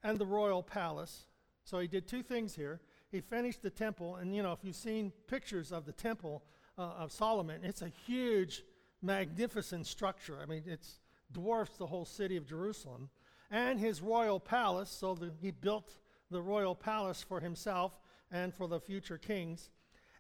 and 0.04 0.18
the 0.18 0.26
royal 0.26 0.64
palace, 0.64 1.26
so 1.64 1.80
he 1.80 1.88
did 1.88 2.08
two 2.08 2.24
things 2.24 2.56
here. 2.56 2.82
He 3.12 3.22
finished 3.22 3.62
the 3.62 3.70
temple, 3.70 4.16
and 4.16 4.36
you 4.36 4.44
know, 4.44 4.52
if 4.52 4.60
you've 4.64 4.76
seen 4.76 5.12
pictures 5.28 5.72
of 5.72 5.86
the 5.86 5.92
temple 5.92 6.44
uh, 6.78 6.82
of 6.82 7.12
Solomon, 7.12 7.62
it's 7.64 7.82
a 7.82 7.92
huge, 8.06 8.64
magnificent 9.02 9.88
structure. 9.88 10.38
I 10.42 10.46
mean, 10.46 10.64
it 10.66 10.88
dwarfs 11.32 11.78
the 11.78 11.88
whole 11.88 12.06
city 12.06 12.38
of 12.38 12.48
Jerusalem. 12.48 13.10
And 13.52 13.80
his 13.80 14.02
royal 14.02 14.40
palace, 14.40 14.90
so 14.90 15.16
the, 15.16 15.32
he 15.42 15.52
built 15.52 15.98
the 16.30 16.42
royal 16.42 16.76
palace 16.76 17.24
for 17.24 17.40
himself 17.40 18.00
and 18.32 18.54
for 18.54 18.68
the 18.68 18.80
future 18.80 19.18
kings, 19.18 19.70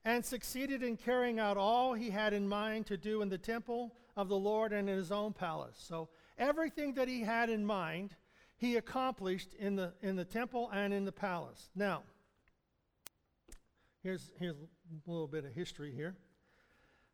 and 0.06 0.25
succeeded 0.25 0.82
in 0.82 0.98
carrying 0.98 1.39
out 1.39 1.58
all 1.58 1.94
he 1.94 2.10
had 2.10 2.34
in 2.34 2.48
mind 2.48 2.86
to 2.88 2.98
do 2.98 3.22
in 3.22 3.29
the 3.29 3.38
temple 3.38 3.94
of 4.15 4.29
the 4.29 4.38
Lord 4.38 4.74
and 4.74 4.89
in 4.89 4.98
his 4.98 5.12
own 5.12 5.34
palace. 5.34 5.75
So 5.77 6.10
everything 6.38 6.94
that 6.94 7.08
he 7.08 7.22
had 7.22 7.50
in 7.50 7.65
mind, 7.65 8.15
he 8.58 8.77
accomplished 8.77 9.53
in 9.56 9.75
the, 9.75 9.94
in 10.01 10.15
the 10.15 10.25
temple 10.25 10.70
and 10.74 10.94
in 10.94 11.06
the 11.06 11.12
palace. 11.12 11.70
Now, 11.75 12.03
here's, 14.03 14.32
here's 14.39 14.56
a 14.56 15.12
little 15.12 15.27
bit 15.27 15.46
of 15.46 15.53
history 15.53 15.94
here. 15.94 16.15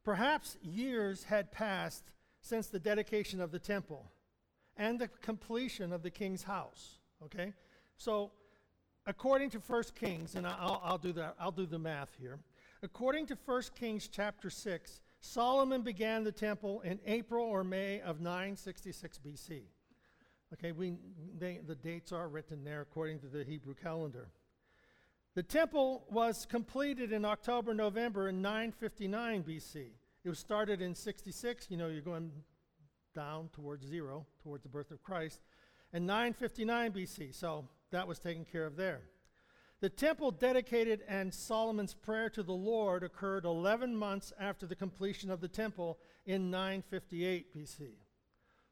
Perhaps 0.03 0.57
years 0.61 1.23
had 1.23 1.51
passed 1.51 2.03
since 2.41 2.67
the 2.67 2.79
dedication 2.79 3.41
of 3.41 3.51
the 3.51 3.59
temple 3.59 4.11
and 4.77 4.99
the 4.99 5.07
completion 5.07 5.91
of 5.91 6.03
the 6.03 6.11
king's 6.11 6.43
house. 6.43 6.99
Okay? 7.23 7.53
So, 7.97 8.31
according 9.07 9.49
to 9.51 9.59
1 9.59 9.83
Kings, 9.99 10.35
and 10.35 10.45
I'll, 10.45 10.81
I'll, 10.83 10.97
do 10.97 11.13
that, 11.13 11.35
I'll 11.39 11.51
do 11.51 11.65
the 11.65 11.79
math 11.79 12.09
here. 12.19 12.39
According 12.83 13.27
to 13.27 13.37
1 13.45 13.61
Kings 13.77 14.07
chapter 14.07 14.49
6, 14.49 14.99
Solomon 15.19 15.81
began 15.81 16.23
the 16.23 16.31
temple 16.31 16.81
in 16.81 16.99
April 17.05 17.45
or 17.45 17.63
May 17.63 18.01
of 18.01 18.21
966 18.21 19.19
BC. 19.25 19.61
Okay, 20.53 20.71
we, 20.71 20.93
they, 21.37 21.59
the 21.65 21.75
dates 21.75 22.11
are 22.11 22.29
written 22.29 22.63
there 22.63 22.81
according 22.81 23.19
to 23.19 23.27
the 23.27 23.43
Hebrew 23.43 23.73
calendar. 23.73 24.29
The 25.33 25.43
temple 25.43 26.05
was 26.09 26.45
completed 26.45 27.11
in 27.11 27.25
October, 27.25 27.73
November 27.73 28.29
in 28.29 28.41
959 28.41 29.43
BC. 29.43 29.87
It 30.23 30.29
was 30.29 30.39
started 30.39 30.81
in 30.81 30.95
66. 30.95 31.67
You 31.69 31.77
know, 31.77 31.87
you're 31.87 32.01
going 32.01 32.31
down 33.13 33.49
towards 33.51 33.85
zero, 33.85 34.25
towards 34.43 34.63
the 34.63 34.69
birth 34.69 34.91
of 34.91 35.03
Christ, 35.03 35.41
and 35.91 36.05
959 36.05 36.91
BC. 36.91 37.33
So 37.33 37.67
that 37.91 38.07
was 38.07 38.19
taken 38.19 38.45
care 38.45 38.65
of 38.65 38.75
there. 38.75 39.01
The 39.85 39.89
temple 39.89 40.31
dedicated 40.31 41.03
and 41.07 41.31
Solomon's 41.31 41.93
prayer 41.93 42.27
to 42.31 42.41
the 42.41 42.51
Lord 42.51 43.03
occurred 43.03 43.45
11 43.45 43.95
months 43.95 44.33
after 44.39 44.65
the 44.65 44.75
completion 44.75 45.29
of 45.29 45.41
the 45.41 45.47
temple 45.47 45.99
in 46.25 46.49
958 46.49 47.55
BC. 47.55 47.89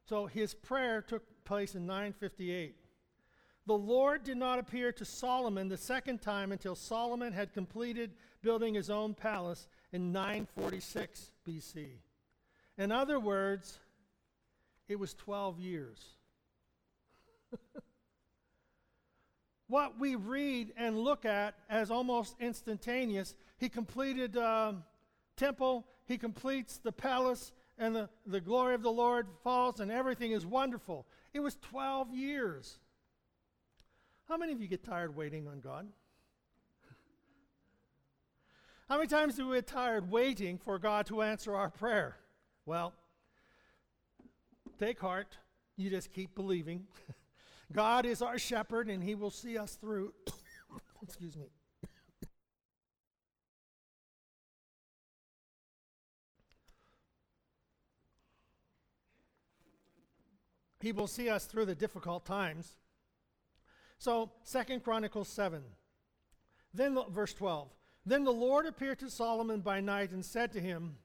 So 0.06 0.26
his 0.26 0.54
prayer 0.54 1.00
took 1.00 1.22
place 1.44 1.76
in 1.76 1.86
958. 1.86 2.74
The 3.64 3.78
Lord 3.78 4.24
did 4.24 4.38
not 4.38 4.58
appear 4.58 4.90
to 4.90 5.04
Solomon 5.04 5.68
the 5.68 5.76
second 5.76 6.20
time 6.20 6.50
until 6.50 6.74
Solomon 6.74 7.32
had 7.32 7.54
completed 7.54 8.10
building 8.42 8.74
his 8.74 8.90
own 8.90 9.14
palace 9.14 9.68
in 9.92 10.10
946 10.10 11.30
BC. 11.46 11.90
In 12.76 12.90
other 12.90 13.20
words, 13.20 13.78
it 14.88 14.98
was 14.98 15.14
12 15.14 15.60
years. 15.60 16.04
what 19.68 19.98
we 19.98 20.14
read 20.14 20.72
and 20.76 20.98
look 20.98 21.24
at 21.24 21.54
as 21.70 21.90
almost 21.90 22.36
instantaneous, 22.40 23.34
he 23.56 23.68
completed 23.68 24.36
uh, 24.36 24.72
temple, 25.36 25.86
he 26.06 26.18
completes 26.18 26.78
the 26.78 26.92
palace, 26.92 27.52
and 27.78 27.94
the, 27.94 28.08
the 28.26 28.40
glory 28.40 28.74
of 28.74 28.82
the 28.82 28.92
Lord 28.92 29.26
falls, 29.42 29.80
and 29.80 29.90
everything 29.90 30.32
is 30.32 30.46
wonderful. 30.46 31.06
It 31.32 31.40
was 31.40 31.56
12 31.56 32.14
years. 32.14 32.78
How 34.28 34.36
many 34.36 34.52
of 34.52 34.60
you 34.60 34.68
get 34.68 34.84
tired 34.84 35.16
waiting 35.16 35.48
on 35.48 35.60
God? 35.60 35.88
How 38.88 38.96
many 38.96 39.08
times 39.08 39.36
do 39.36 39.48
we 39.48 39.56
get 39.56 39.66
tired 39.66 40.10
waiting 40.10 40.58
for 40.58 40.78
God 40.78 41.06
to 41.06 41.22
answer 41.22 41.56
our 41.56 41.70
prayer? 41.70 42.16
Well, 42.64 42.94
take 44.78 45.00
heart. 45.00 45.36
You 45.76 45.90
just 45.90 46.12
keep 46.12 46.34
believing. 46.34 46.86
God 47.72 48.06
is 48.06 48.22
our 48.22 48.38
shepherd, 48.38 48.88
and 48.88 49.02
he 49.02 49.14
will 49.14 49.30
see 49.30 49.58
us 49.58 49.74
through. 49.74 50.12
Excuse 51.02 51.36
me. 51.36 51.46
He 60.80 60.92
will 60.92 61.06
see 61.06 61.30
us 61.30 61.46
through 61.46 61.64
the 61.64 61.74
difficult 61.74 62.26
times. 62.26 62.74
So, 63.96 64.32
Second 64.42 64.84
Chronicles 64.84 65.28
7. 65.28 65.62
Then, 66.74 66.98
verse 67.08 67.32
12. 67.32 67.70
Then 68.04 68.24
the 68.24 68.32
Lord 68.32 68.66
appeared 68.66 68.98
to 68.98 69.08
Solomon 69.08 69.60
by 69.60 69.80
night 69.80 70.10
and 70.10 70.22
said 70.22 70.52
to 70.52 70.60
him, 70.60 70.96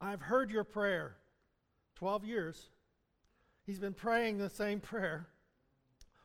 I've 0.00 0.22
heard 0.22 0.50
your 0.50 0.64
prayer. 0.64 1.16
12 1.96 2.24
years. 2.24 2.70
He's 3.66 3.78
been 3.78 3.92
praying 3.92 4.38
the 4.38 4.48
same 4.48 4.80
prayer 4.80 5.28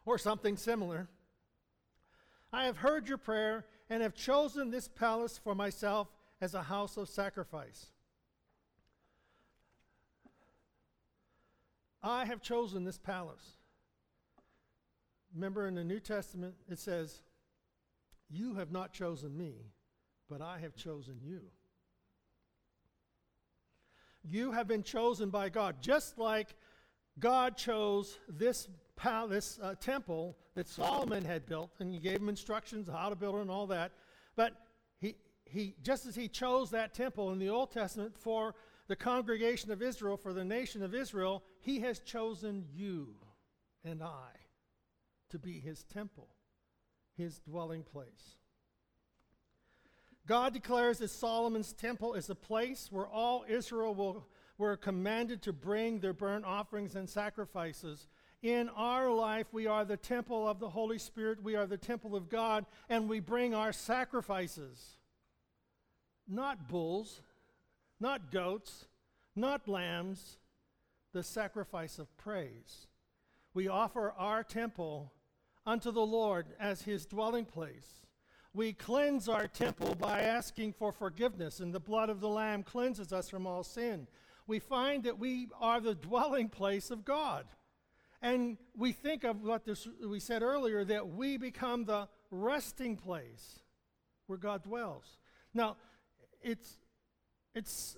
or 0.10 0.18
something 0.18 0.58
similar. 0.58 1.08
I 2.52 2.66
have 2.66 2.78
heard 2.78 3.08
your 3.08 3.20
prayer 3.20 3.66
and 3.92 4.02
have 4.02 4.16
chosen 4.16 4.72
this 4.72 4.88
palace 4.88 5.40
for 5.44 5.54
myself 5.54 6.08
as 6.42 6.56
a 6.56 6.64
house 6.64 6.98
of 6.98 7.08
sacrifice. 7.08 7.92
I 12.02 12.26
have 12.26 12.42
chosen 12.42 12.86
this 12.86 12.98
palace. 12.98 13.58
Remember 15.36 15.68
in 15.68 15.76
the 15.76 15.84
New 15.84 16.00
Testament, 16.00 16.56
it 16.68 16.80
says, 16.80 17.22
You 18.32 18.56
have 18.56 18.72
not 18.72 18.94
chosen 18.94 19.38
me, 19.38 19.54
but 20.28 20.42
I 20.42 20.58
have 20.58 20.76
chosen 20.76 21.20
you. 21.22 21.42
You 24.24 24.54
have 24.54 24.68
been 24.68 24.82
chosen 24.82 25.30
by 25.30 25.50
God, 25.50 25.76
just 25.82 26.18
like 26.18 26.56
God 27.20 27.58
chose 27.58 28.18
this 28.28 28.68
palace, 28.96 29.60
uh, 29.62 29.76
temple 29.80 30.38
that 30.56 30.68
Solomon 30.68 31.24
had 31.24 31.46
built, 31.46 31.72
and 31.80 31.94
he 31.94 32.00
gave 32.00 32.20
him 32.20 32.30
instructions 32.30 32.90
how 32.90 33.10
to 33.10 33.16
build 33.16 33.36
it 33.36 33.42
and 33.42 33.52
all 33.52 33.68
that. 33.68 33.92
But 34.36 34.54
he, 35.00 35.16
he, 35.46 35.76
just 35.84 36.06
as 36.06 36.16
he 36.16 36.28
chose 36.28 36.72
that 36.72 36.94
temple 36.94 37.32
in 37.32 37.40
the 37.40 37.50
Old 37.50 37.72
Testament 37.72 38.18
for 38.18 38.56
the 38.88 38.96
congregation 38.96 39.72
of 39.72 39.82
Israel, 39.82 40.18
for 40.18 40.34
the 40.34 40.44
nation 40.44 40.84
of 40.84 40.94
Israel, 40.94 41.44
he 41.62 41.80
has 41.82 42.00
chosen 42.00 42.66
you 42.74 43.16
and 43.84 44.04
I 44.04 44.32
to 45.30 45.40
be 45.40 45.60
his 45.60 45.84
temple, 45.84 46.28
his 47.16 47.40
dwelling 47.40 47.84
place. 47.84 48.36
God 50.28 50.54
declares 50.54 51.00
that 51.00 51.10
Solomon's 51.10 51.74
temple 51.74 52.14
is 52.14 52.30
a 52.30 52.36
place 52.36 52.90
where 52.92 53.08
all 53.08 53.46
Israel 53.48 53.96
will 53.96 54.28
were 54.60 54.78
commanded 54.78 55.42
to 55.42 55.54
bring 55.54 56.00
their 56.00 56.14
burnt 56.14 56.46
offerings 56.46 56.96
and 56.96 57.10
sacrifices. 57.10 58.08
In 58.44 58.70
our 58.76 59.10
life, 59.10 59.48
we 59.52 59.66
are 59.66 59.86
the 59.86 59.98
temple 59.98 60.48
of 60.48 60.60
the 60.60 60.70
Holy 60.70 61.00
Spirit, 61.00 61.42
we 61.42 61.56
are 61.56 61.66
the 61.66 61.78
temple 61.78 62.16
of 62.16 62.30
God, 62.30 62.66
and 62.90 63.10
we 63.10 63.22
bring 63.22 63.56
our 63.56 63.72
sacrifices. 63.72 64.98
Not 66.28 66.68
bulls, 66.68 67.22
not 68.00 68.32
goats, 68.32 68.88
not 69.36 69.68
lambs, 69.68 70.38
the 71.14 71.24
sacrifice 71.24 71.98
of 71.98 72.16
praise. 72.18 72.88
We 73.54 73.68
offer 73.68 74.12
our 74.18 74.44
temple 74.44 75.14
unto 75.66 75.92
the 75.92 76.06
Lord 76.06 76.48
as 76.60 76.82
his 76.82 77.06
dwelling 77.06 77.46
place. 77.46 78.06
We 78.54 78.74
cleanse 78.74 79.30
our 79.30 79.48
temple 79.48 79.96
by 79.96 80.22
asking 80.22 80.74
for 80.74 80.92
forgiveness, 80.92 81.62
and 81.62 81.74
the 81.74 81.80
blood 81.80 82.10
of 82.10 82.20
the 82.20 82.30
Lamb 82.30 82.64
cleanses 82.64 83.14
us 83.14 83.30
from 83.30 83.48
all 83.48 83.64
sin 83.64 84.08
we 84.50 84.60
find 84.60 85.04
that 85.04 85.20
we 85.20 85.48
are 85.62 85.80
the 85.80 85.96
dwelling 85.96 86.50
place 86.50 86.90
of 86.90 87.06
God. 87.06 87.46
And 88.22 88.58
we 88.76 88.92
think 88.92 89.24
of 89.24 89.44
what 89.44 89.64
this, 89.64 89.88
we 90.06 90.20
said 90.20 90.42
earlier 90.42 90.84
that 90.84 91.08
we 91.08 91.38
become 91.38 91.86
the 91.86 92.10
resting 92.32 92.98
place 92.98 93.60
where 94.28 94.40
God 94.40 94.64
dwells. 94.64 95.06
Now, 95.54 95.78
it's, 96.42 96.80
it's 97.56 97.96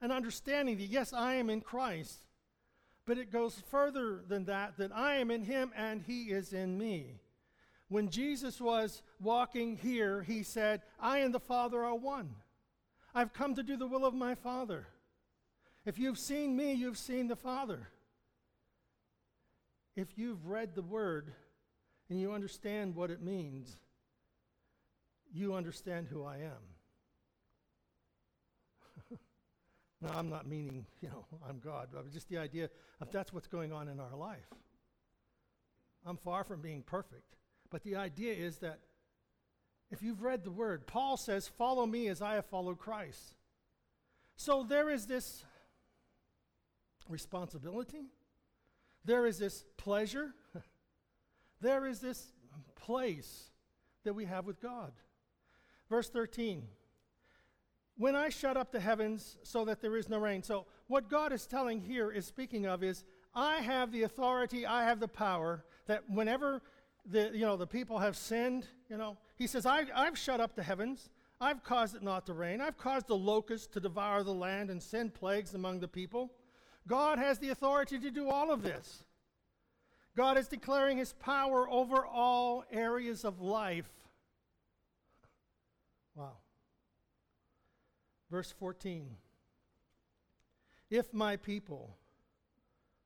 an 0.00 0.12
understanding 0.12 0.76
that, 0.76 0.84
yes, 0.84 1.12
I 1.12 1.34
am 1.34 1.50
in 1.50 1.62
Christ, 1.62 2.20
but 3.06 3.18
it 3.18 3.32
goes 3.32 3.60
further 3.70 4.22
than 4.28 4.44
that, 4.44 4.76
that 4.76 4.94
I 4.94 5.16
am 5.16 5.30
in 5.30 5.42
Him 5.42 5.72
and 5.74 6.02
He 6.02 6.24
is 6.24 6.52
in 6.52 6.78
me. 6.78 7.20
When 7.88 8.10
Jesus 8.10 8.60
was 8.60 9.02
walking 9.20 9.76
here, 9.76 10.22
he 10.22 10.42
said, 10.42 10.82
I 11.00 11.18
and 11.18 11.34
the 11.34 11.40
Father 11.40 11.84
are 11.84 11.94
one. 11.94 12.34
I've 13.14 13.32
come 13.32 13.54
to 13.54 13.62
do 13.62 13.76
the 13.76 13.86
will 13.86 14.04
of 14.04 14.14
my 14.14 14.34
Father. 14.34 14.88
If 15.86 15.98
you've 15.98 16.18
seen 16.18 16.56
me, 16.56 16.72
you've 16.72 16.98
seen 16.98 17.28
the 17.28 17.36
Father. 17.36 17.88
If 19.96 20.16
you've 20.16 20.46
read 20.46 20.74
the 20.74 20.82
Word 20.82 21.32
and 22.08 22.20
you 22.20 22.32
understand 22.32 22.96
what 22.96 23.10
it 23.10 23.22
means, 23.22 23.76
you 25.32 25.54
understand 25.54 26.08
who 26.08 26.24
I 26.24 26.36
am. 26.36 26.62
now, 30.00 30.12
I'm 30.16 30.30
not 30.30 30.46
meaning, 30.46 30.86
you 31.00 31.08
know, 31.08 31.26
I'm 31.48 31.58
God, 31.58 31.88
but 31.92 32.10
just 32.12 32.28
the 32.28 32.38
idea 32.38 32.70
of 33.00 33.10
that's 33.12 33.32
what's 33.32 33.48
going 33.48 33.72
on 33.72 33.88
in 33.88 34.00
our 34.00 34.16
life. 34.16 34.48
I'm 36.06 36.16
far 36.16 36.44
from 36.44 36.60
being 36.60 36.82
perfect, 36.82 37.36
but 37.70 37.82
the 37.82 37.96
idea 37.96 38.34
is 38.34 38.58
that 38.58 38.78
if 39.90 40.02
you've 40.02 40.22
read 40.22 40.44
the 40.44 40.50
Word, 40.50 40.86
Paul 40.86 41.16
says, 41.16 41.46
Follow 41.46 41.86
me 41.86 42.08
as 42.08 42.22
I 42.22 42.34
have 42.34 42.46
followed 42.46 42.78
Christ. 42.78 43.36
So 44.36 44.64
there 44.68 44.90
is 44.90 45.06
this 45.06 45.44
responsibility, 47.08 48.06
there 49.04 49.26
is 49.26 49.38
this 49.38 49.64
pleasure, 49.76 50.34
there 51.60 51.86
is 51.86 52.00
this 52.00 52.32
place 52.74 53.50
that 54.04 54.14
we 54.14 54.24
have 54.24 54.46
with 54.46 54.60
God. 54.60 54.92
Verse 55.88 56.08
13 56.08 56.64
When 57.96 58.16
I 58.16 58.28
shut 58.28 58.56
up 58.56 58.72
the 58.72 58.80
heavens 58.80 59.36
so 59.42 59.64
that 59.64 59.80
there 59.80 59.96
is 59.96 60.08
no 60.08 60.18
rain. 60.18 60.42
So, 60.42 60.66
what 60.86 61.08
God 61.08 61.32
is 61.32 61.46
telling 61.46 61.80
here 61.80 62.10
is 62.10 62.26
speaking 62.26 62.66
of 62.66 62.82
is, 62.82 63.04
I 63.34 63.56
have 63.56 63.90
the 63.90 64.02
authority, 64.02 64.66
I 64.66 64.84
have 64.84 65.00
the 65.00 65.08
power 65.08 65.64
that 65.86 66.08
whenever 66.08 66.62
the, 67.06 67.30
you 67.34 67.44
know, 67.44 67.56
the 67.56 67.66
people 67.66 67.98
have 67.98 68.16
sinned, 68.16 68.66
you 68.88 68.96
know, 68.96 69.16
he 69.36 69.46
says, 69.46 69.66
I, 69.66 69.84
I've 69.94 70.16
shut 70.16 70.40
up 70.40 70.54
the 70.54 70.62
heavens. 70.62 71.10
I've 71.40 71.64
caused 71.64 71.96
it 71.96 72.02
not 72.02 72.26
to 72.26 72.32
rain. 72.32 72.60
I've 72.60 72.78
caused 72.78 73.08
the 73.08 73.16
locusts 73.16 73.66
to 73.68 73.80
devour 73.80 74.22
the 74.22 74.32
land 74.32 74.70
and 74.70 74.82
send 74.82 75.14
plagues 75.14 75.54
among 75.54 75.80
the 75.80 75.88
people. 75.88 76.32
God 76.86 77.18
has 77.18 77.38
the 77.38 77.50
authority 77.50 77.98
to 77.98 78.10
do 78.10 78.28
all 78.28 78.50
of 78.50 78.62
this. 78.62 79.04
God 80.16 80.38
is 80.38 80.48
declaring 80.48 80.98
his 80.98 81.12
power 81.14 81.68
over 81.68 82.06
all 82.06 82.64
areas 82.70 83.24
of 83.24 83.40
life. 83.40 83.90
Wow. 86.14 86.36
Verse 88.30 88.52
14 88.52 89.16
If 90.90 91.12
my 91.12 91.36
people, 91.36 91.96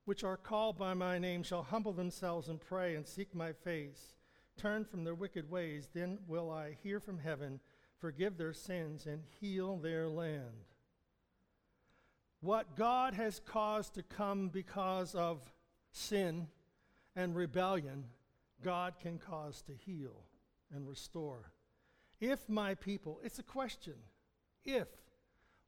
which 0.04 0.24
are 0.24 0.36
called 0.36 0.76
by 0.76 0.94
my 0.94 1.18
name, 1.18 1.42
shall 1.42 1.62
humble 1.62 1.92
themselves 1.92 2.48
and 2.48 2.60
pray 2.60 2.94
and 2.94 3.06
seek 3.06 3.34
my 3.34 3.52
face, 3.52 4.16
turn 4.58 4.84
from 4.84 5.04
their 5.04 5.14
wicked 5.14 5.50
ways, 5.50 5.88
then 5.94 6.18
will 6.26 6.50
I 6.50 6.76
hear 6.82 7.00
from 7.00 7.18
heaven, 7.18 7.60
forgive 7.98 8.36
their 8.36 8.52
sins, 8.52 9.06
and 9.06 9.22
heal 9.40 9.78
their 9.78 10.08
land. 10.08 10.66
What 12.40 12.76
God 12.76 13.14
has 13.14 13.40
caused 13.44 13.94
to 13.94 14.02
come 14.02 14.48
because 14.48 15.14
of 15.14 15.40
sin 15.90 16.46
and 17.16 17.34
rebellion, 17.34 18.04
God 18.62 18.94
can 19.00 19.18
cause 19.18 19.62
to 19.62 19.72
heal 19.72 20.24
and 20.74 20.88
restore. 20.88 21.52
If 22.20 22.48
my 22.48 22.74
people, 22.74 23.20
it's 23.24 23.38
a 23.38 23.44
question, 23.44 23.94
if, 24.64 24.88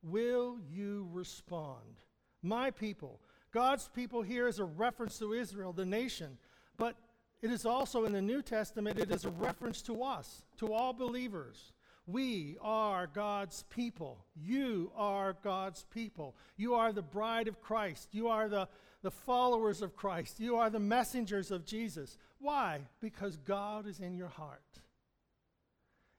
will 0.02 0.58
you 0.70 1.08
respond? 1.12 2.02
My 2.42 2.70
people. 2.70 3.20
God's 3.52 3.88
people 3.88 4.22
here 4.22 4.46
is 4.46 4.58
a 4.58 4.64
reference 4.64 5.18
to 5.18 5.32
Israel, 5.32 5.72
the 5.72 5.86
nation, 5.86 6.38
but 6.76 6.96
it 7.42 7.50
is 7.50 7.66
also 7.66 8.04
in 8.04 8.12
the 8.12 8.22
New 8.22 8.42
Testament, 8.42 8.98
it 8.98 9.10
is 9.10 9.24
a 9.24 9.30
reference 9.30 9.82
to 9.82 10.02
us, 10.02 10.42
to 10.58 10.72
all 10.72 10.92
believers. 10.92 11.72
We 12.10 12.56
are 12.60 13.06
God's 13.06 13.64
people. 13.70 14.24
You 14.34 14.90
are 14.96 15.36
God's 15.44 15.84
people. 15.90 16.34
You 16.56 16.74
are 16.74 16.92
the 16.92 17.02
bride 17.02 17.46
of 17.46 17.60
Christ. 17.60 18.08
You 18.12 18.28
are 18.28 18.48
the, 18.48 18.68
the 19.02 19.10
followers 19.10 19.82
of 19.82 19.96
Christ. 19.96 20.40
You 20.40 20.56
are 20.56 20.70
the 20.70 20.80
messengers 20.80 21.50
of 21.50 21.64
Jesus. 21.64 22.18
Why? 22.38 22.80
Because 23.00 23.36
God 23.36 23.86
is 23.86 24.00
in 24.00 24.16
your 24.16 24.28
heart. 24.28 24.62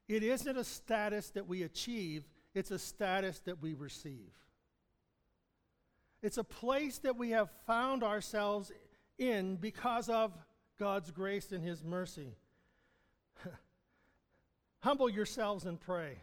It 0.08 0.23
isn't 0.23 0.58
a 0.58 0.63
status 0.63 1.30
that 1.32 1.47
we 1.47 1.63
achieve, 1.63 2.27
it's 2.54 2.71
a 2.71 2.80
status 2.80 3.39
that 3.45 3.62
we 3.62 3.73
receive. 3.73 4.32
It's 6.21 6.38
a 6.38 6.43
place 6.43 6.99
that 6.99 7.17
we 7.17 7.32
have 7.32 7.49
found 7.65 8.04
ourselves 8.04 8.71
in 9.17 9.56
because 9.56 10.10
of 10.10 10.32
God's 10.77 11.12
grace 11.12 11.51
and 11.51 11.63
His 11.63 11.84
mercy. 11.84 12.36
humble 14.81 15.09
yourselves 15.09 15.65
and 15.65 15.79
pray. 15.79 16.17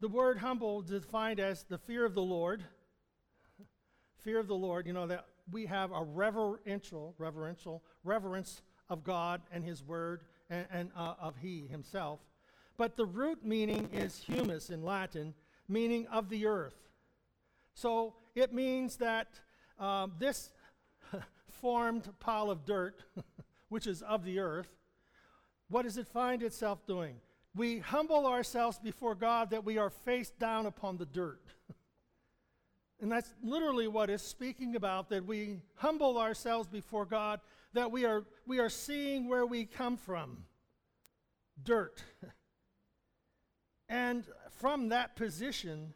The 0.00 0.08
word 0.08 0.38
humble 0.38 0.80
defined 0.82 1.40
as 1.40 1.64
the 1.64 1.78
fear 1.78 2.04
of 2.04 2.14
the 2.14 2.22
Lord. 2.22 2.64
fear 4.18 4.38
of 4.38 4.46
the 4.46 4.54
Lord, 4.54 4.86
you 4.86 4.92
know, 4.92 5.06
that 5.06 5.26
we 5.50 5.66
have 5.66 5.92
a 5.92 6.02
reverential, 6.02 7.14
reverential 7.18 7.82
reverence 8.04 8.62
of 8.88 9.04
God 9.04 9.42
and 9.52 9.64
His 9.64 9.82
Word 9.82 10.22
and, 10.50 10.66
and 10.70 10.90
uh, 10.96 11.14
of 11.20 11.36
He 11.36 11.66
Himself. 11.66 12.20
But 12.76 12.96
the 12.96 13.06
root 13.06 13.44
meaning 13.44 13.88
is 13.92 14.18
humus 14.18 14.70
in 14.70 14.82
Latin, 14.82 15.34
meaning 15.68 16.06
of 16.08 16.28
the 16.28 16.46
earth. 16.46 16.88
So 17.74 18.14
it 18.34 18.52
means 18.52 18.96
that 18.96 19.40
um, 19.78 20.12
this 20.18 20.50
formed 21.60 22.08
pile 22.20 22.50
of 22.50 22.64
dirt, 22.64 23.02
which 23.68 23.86
is 23.86 24.02
of 24.02 24.24
the 24.24 24.38
earth, 24.38 24.77
what 25.68 25.82
does 25.82 25.98
it 25.98 26.06
find 26.08 26.42
itself 26.42 26.86
doing? 26.86 27.16
We 27.54 27.78
humble 27.78 28.26
ourselves 28.26 28.78
before 28.78 29.14
God 29.14 29.50
that 29.50 29.64
we 29.64 29.78
are 29.78 29.90
face 29.90 30.30
down 30.30 30.66
upon 30.66 30.96
the 30.96 31.06
dirt. 31.06 31.42
and 33.00 33.10
that's 33.10 33.34
literally 33.42 33.88
what 33.88 34.10
it's 34.10 34.22
speaking 34.22 34.76
about 34.76 35.10
that 35.10 35.26
we 35.26 35.60
humble 35.76 36.18
ourselves 36.18 36.68
before 36.68 37.04
God, 37.04 37.40
that 37.72 37.90
we 37.90 38.04
are, 38.04 38.24
we 38.46 38.58
are 38.60 38.70
seeing 38.70 39.28
where 39.28 39.46
we 39.46 39.64
come 39.64 39.96
from 39.96 40.44
dirt. 41.62 42.02
and 43.88 44.24
from 44.50 44.88
that 44.90 45.16
position, 45.16 45.92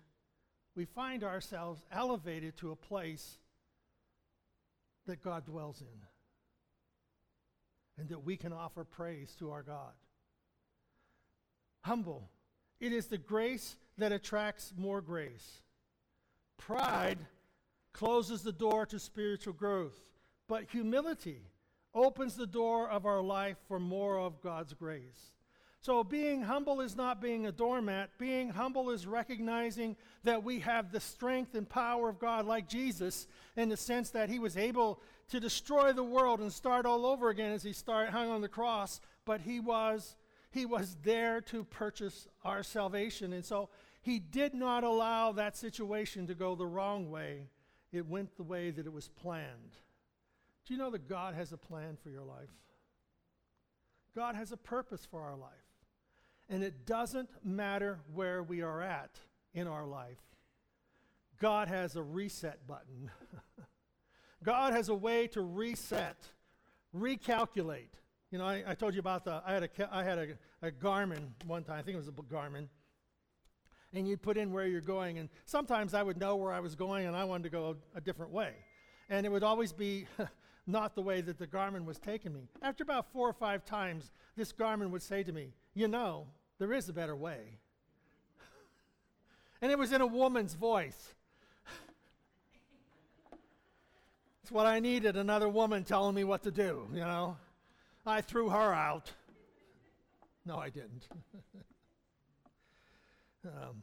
we 0.74 0.84
find 0.84 1.22
ourselves 1.22 1.84
elevated 1.92 2.56
to 2.58 2.72
a 2.72 2.76
place 2.76 3.38
that 5.06 5.22
God 5.22 5.44
dwells 5.44 5.80
in 5.80 5.86
and 7.98 8.08
that 8.08 8.24
we 8.24 8.36
can 8.36 8.52
offer 8.52 8.84
praise 8.84 9.34
to 9.38 9.50
our 9.50 9.62
God. 9.62 9.92
Humble. 11.82 12.28
It 12.80 12.92
is 12.92 13.06
the 13.06 13.18
grace 13.18 13.76
that 13.98 14.12
attracts 14.12 14.72
more 14.76 15.00
grace. 15.00 15.60
Pride 16.58 17.18
closes 17.92 18.42
the 18.42 18.52
door 18.52 18.86
to 18.86 18.98
spiritual 18.98 19.52
growth, 19.52 20.00
but 20.48 20.70
humility 20.70 21.42
opens 21.94 22.36
the 22.36 22.46
door 22.46 22.88
of 22.88 23.04
our 23.04 23.20
life 23.20 23.56
for 23.68 23.78
more 23.78 24.18
of 24.18 24.40
God's 24.40 24.74
grace. 24.74 25.32
So, 25.80 26.04
being 26.04 26.42
humble 26.42 26.80
is 26.80 26.94
not 26.94 27.20
being 27.20 27.46
a 27.46 27.52
doormat. 27.52 28.10
Being 28.16 28.50
humble 28.50 28.90
is 28.90 29.04
recognizing 29.04 29.96
that 30.22 30.44
we 30.44 30.60
have 30.60 30.92
the 30.92 31.00
strength 31.00 31.56
and 31.56 31.68
power 31.68 32.08
of 32.08 32.20
God, 32.20 32.46
like 32.46 32.68
Jesus, 32.68 33.26
in 33.56 33.68
the 33.68 33.76
sense 33.76 34.10
that 34.10 34.28
he 34.28 34.38
was 34.38 34.56
able 34.56 35.00
to 35.28 35.40
destroy 35.40 35.92
the 35.92 36.04
world 36.04 36.40
and 36.40 36.52
start 36.52 36.86
all 36.86 37.06
over 37.06 37.30
again 37.30 37.52
as 37.52 37.62
he 37.62 37.72
start, 37.72 38.10
hung 38.10 38.30
on 38.30 38.40
the 38.40 38.48
cross. 38.48 39.00
But 39.24 39.42
he 39.42 39.60
was, 39.60 40.16
he 40.50 40.66
was 40.66 40.96
there 41.02 41.40
to 41.42 41.64
purchase 41.64 42.28
our 42.44 42.62
salvation. 42.62 43.32
And 43.32 43.44
so, 43.44 43.68
he 44.02 44.18
did 44.18 44.52
not 44.52 44.82
allow 44.82 45.32
that 45.32 45.56
situation 45.56 46.26
to 46.26 46.34
go 46.34 46.54
the 46.56 46.66
wrong 46.66 47.08
way. 47.10 47.46
It 47.92 48.06
went 48.06 48.36
the 48.36 48.42
way 48.42 48.70
that 48.70 48.84
it 48.84 48.92
was 48.92 49.08
planned. 49.08 49.76
Do 50.66 50.74
you 50.74 50.78
know 50.78 50.90
that 50.90 51.08
God 51.08 51.34
has 51.34 51.52
a 51.52 51.56
plan 51.56 51.96
for 52.02 52.10
your 52.10 52.24
life? 52.24 52.50
God 54.14 54.34
has 54.34 54.50
a 54.50 54.56
purpose 54.56 55.06
for 55.08 55.22
our 55.22 55.36
life. 55.36 55.50
And 56.48 56.64
it 56.64 56.84
doesn't 56.84 57.30
matter 57.44 58.00
where 58.12 58.42
we 58.42 58.60
are 58.60 58.82
at 58.82 59.20
in 59.54 59.68
our 59.68 59.86
life, 59.86 60.20
God 61.40 61.68
has 61.68 61.94
a 61.94 62.02
reset 62.02 62.66
button. 62.66 63.10
God 64.42 64.72
has 64.72 64.88
a 64.88 64.94
way 64.94 65.26
to 65.28 65.40
reset, 65.40 66.16
recalculate. 66.96 67.88
You 68.30 68.38
know, 68.38 68.44
I, 68.44 68.62
I 68.66 68.74
told 68.74 68.94
you 68.94 69.00
about 69.00 69.24
the, 69.24 69.42
I 69.46 69.52
had, 69.52 69.62
a, 69.64 69.68
I 69.90 70.02
had 70.02 70.18
a, 70.18 70.66
a 70.66 70.70
Garmin 70.70 71.28
one 71.46 71.64
time, 71.64 71.78
I 71.78 71.82
think 71.82 71.94
it 71.94 71.98
was 71.98 72.08
a 72.08 72.12
Garmin, 72.12 72.68
and 73.92 74.08
you'd 74.08 74.22
put 74.22 74.36
in 74.36 74.52
where 74.52 74.66
you're 74.66 74.80
going, 74.80 75.18
and 75.18 75.28
sometimes 75.44 75.94
I 75.94 76.02
would 76.02 76.18
know 76.18 76.36
where 76.36 76.52
I 76.52 76.60
was 76.60 76.74
going 76.74 77.06
and 77.06 77.14
I 77.14 77.24
wanted 77.24 77.44
to 77.44 77.50
go 77.50 77.76
a, 77.94 77.98
a 77.98 78.00
different 78.00 78.32
way. 78.32 78.52
And 79.10 79.26
it 79.26 79.28
would 79.30 79.42
always 79.42 79.72
be 79.72 80.06
not 80.66 80.94
the 80.94 81.02
way 81.02 81.20
that 81.20 81.38
the 81.38 81.46
Garmin 81.46 81.84
was 81.84 81.98
taking 81.98 82.32
me. 82.32 82.48
After 82.62 82.82
about 82.82 83.12
four 83.12 83.28
or 83.28 83.34
five 83.34 83.64
times, 83.64 84.10
this 84.36 84.52
Garmin 84.52 84.90
would 84.90 85.02
say 85.02 85.22
to 85.22 85.32
me, 85.32 85.52
You 85.74 85.88
know, 85.88 86.26
there 86.58 86.72
is 86.72 86.88
a 86.88 86.92
better 86.92 87.14
way. 87.14 87.58
and 89.62 89.70
it 89.70 89.78
was 89.78 89.92
in 89.92 90.00
a 90.00 90.06
woman's 90.06 90.54
voice. 90.54 91.14
It's 94.42 94.50
what 94.50 94.66
I 94.66 94.80
needed 94.80 95.16
another 95.16 95.48
woman 95.48 95.84
telling 95.84 96.14
me 96.14 96.24
what 96.24 96.42
to 96.42 96.50
do, 96.50 96.86
you 96.92 97.00
know. 97.00 97.36
I 98.04 98.20
threw 98.20 98.48
her 98.48 98.74
out. 98.74 99.12
No, 100.44 100.56
I 100.56 100.68
didn't. 100.68 101.06
um, 103.46 103.82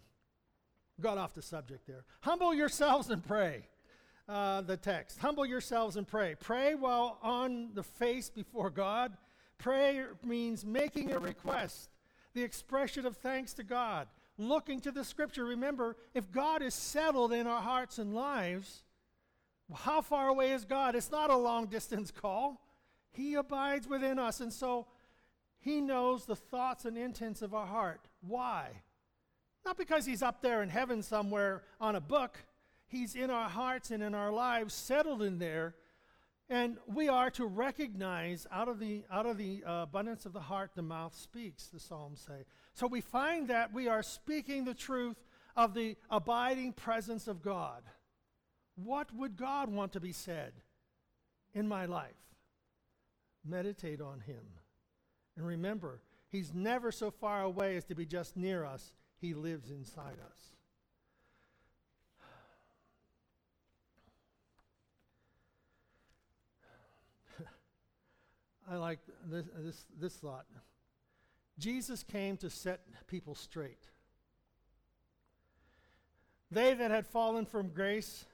got 1.00 1.18
off 1.18 1.34
the 1.34 1.42
subject 1.42 1.88
there. 1.88 2.04
Humble 2.22 2.54
yourselves 2.54 3.10
and 3.10 3.24
pray. 3.24 3.68
Uh, 4.28 4.62
the 4.62 4.76
text. 4.76 5.20
Humble 5.20 5.46
yourselves 5.46 5.96
and 5.96 6.06
pray. 6.06 6.36
Pray 6.40 6.76
while 6.76 7.18
on 7.24 7.70
the 7.74 7.82
face 7.82 8.30
before 8.30 8.70
God. 8.70 9.14
Prayer 9.58 10.12
means 10.24 10.66
making 10.66 11.12
a 11.12 11.20
request, 11.20 11.90
the 12.34 12.44
expression 12.44 13.06
of 13.06 13.18
thanks 13.18 13.54
to 13.54 13.64
God, 13.64 14.08
looking 14.38 14.80
to 14.82 14.92
the 14.92 15.04
scripture. 15.04 15.46
Remember, 15.46 15.96
if 16.14 16.32
God 16.32 16.62
is 16.62 16.74
settled 16.74 17.34
in 17.34 17.48
our 17.48 17.62
hearts 17.62 17.98
and 17.98 18.14
lives, 18.14 18.84
how 19.74 20.02
far 20.02 20.30
away 20.30 20.52
is 20.52 20.66
God? 20.66 20.96
It's 20.96 21.12
not 21.12 21.30
a 21.30 21.38
long 21.38 21.68
distance 21.68 22.12
call. 22.12 22.62
He 23.12 23.36
abides 23.36 23.88
within 23.88 24.20
us. 24.20 24.40
And 24.40 24.52
so 24.52 24.88
he 25.60 25.82
knows 25.82 26.26
the 26.26 26.36
thoughts 26.36 26.86
and 26.86 26.98
intents 26.98 27.42
of 27.42 27.54
our 27.54 27.68
heart. 27.68 28.08
Why? 28.22 28.70
Not 29.66 29.78
because 29.78 30.06
he's 30.06 30.24
up 30.24 30.42
there 30.42 30.64
in 30.64 30.70
heaven 30.70 31.04
somewhere 31.04 31.64
on 31.80 31.96
a 31.96 32.02
book. 32.02 32.38
He's 32.88 33.16
in 33.16 33.30
our 33.30 33.50
hearts 33.50 33.92
and 33.92 34.02
in 34.02 34.16
our 34.16 34.32
lives, 34.32 34.74
settled 34.74 35.22
in 35.22 35.38
there. 35.38 35.76
And 36.50 36.78
we 36.88 37.08
are 37.10 37.30
to 37.32 37.46
recognize 37.46 38.48
out 38.52 38.68
of 38.68 38.80
the, 38.80 39.04
out 39.12 39.28
of 39.28 39.38
the 39.38 39.64
uh, 39.64 39.84
abundance 39.84 40.26
of 40.26 40.34
the 40.34 40.40
heart, 40.40 40.72
the 40.74 40.82
mouth 40.82 41.16
speaks, 41.16 41.68
the 41.68 41.80
Psalms 41.80 42.26
say. 42.26 42.46
So 42.74 42.88
we 42.88 43.02
find 43.02 43.50
that 43.50 43.72
we 43.72 43.88
are 43.88 44.02
speaking 44.02 44.66
the 44.66 44.74
truth 44.74 45.18
of 45.56 45.76
the 45.76 45.96
abiding 46.10 46.74
presence 46.74 47.28
of 47.28 47.44
God. 47.44 47.84
What 48.84 49.14
would 49.16 49.38
God 49.38 49.70
want 49.70 49.94
to 49.94 50.00
be 50.00 50.12
said 50.12 50.54
in 51.54 51.68
my 51.68 51.86
life? 51.86 52.14
Meditate 53.46 54.02
on 54.02 54.22
Him. 54.22 54.44
And 55.36 55.46
remember, 55.46 56.02
He's 56.30 56.54
never 56.54 56.92
so 56.92 57.10
far 57.12 57.42
away 57.42 57.76
as 57.78 57.86
to 57.86 57.96
be 57.96 58.06
just 58.06 58.38
near 58.38 58.64
us, 58.64 58.94
He 59.20 59.34
lives 59.34 59.72
inside 59.72 60.18
us. 60.26 60.42
I 68.72 68.76
like 68.76 69.00
this, 69.30 69.46
this, 69.58 69.86
this 70.00 70.14
thought. 70.16 70.46
Jesus 71.58 72.04
came 72.04 72.38
to 72.38 72.50
set 72.50 72.82
people 73.08 73.36
straight. 73.36 73.90
They 76.52 76.74
that 76.74 76.92
had 76.92 77.06
fallen 77.06 77.46
from 77.46 77.70
grace, 77.70 78.26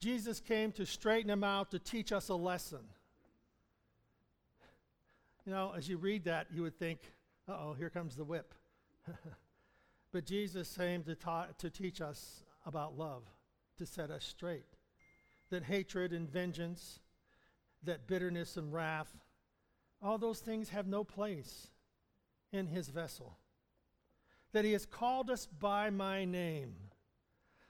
Jesus 0.00 0.40
came 0.40 0.72
to 0.72 0.84
straighten 0.84 1.30
him 1.30 1.42
out, 1.42 1.70
to 1.70 1.78
teach 1.78 2.12
us 2.12 2.28
a 2.28 2.34
lesson. 2.34 2.80
You 5.46 5.52
know, 5.52 5.72
as 5.76 5.88
you 5.88 5.96
read 5.96 6.24
that, 6.24 6.48
you 6.52 6.62
would 6.62 6.78
think, 6.78 6.98
oh, 7.48 7.74
here 7.74 7.88
comes 7.88 8.16
the 8.16 8.24
whip. 8.24 8.52
but 10.12 10.26
Jesus 10.26 10.76
came 10.76 11.02
to, 11.04 11.14
ta- 11.14 11.48
to 11.58 11.70
teach 11.70 12.00
us 12.00 12.42
about 12.66 12.98
love, 12.98 13.22
to 13.78 13.86
set 13.86 14.10
us 14.10 14.24
straight. 14.24 14.66
That 15.50 15.62
hatred 15.62 16.12
and 16.12 16.28
vengeance, 16.28 16.98
that 17.84 18.08
bitterness 18.08 18.56
and 18.56 18.72
wrath, 18.72 19.16
all 20.02 20.18
those 20.18 20.40
things 20.40 20.70
have 20.70 20.86
no 20.86 21.04
place 21.04 21.68
in 22.52 22.66
his 22.66 22.88
vessel. 22.88 23.38
That 24.52 24.64
he 24.64 24.72
has 24.72 24.84
called 24.84 25.30
us 25.30 25.46
by 25.46 25.90
my 25.90 26.24
name. 26.24 26.74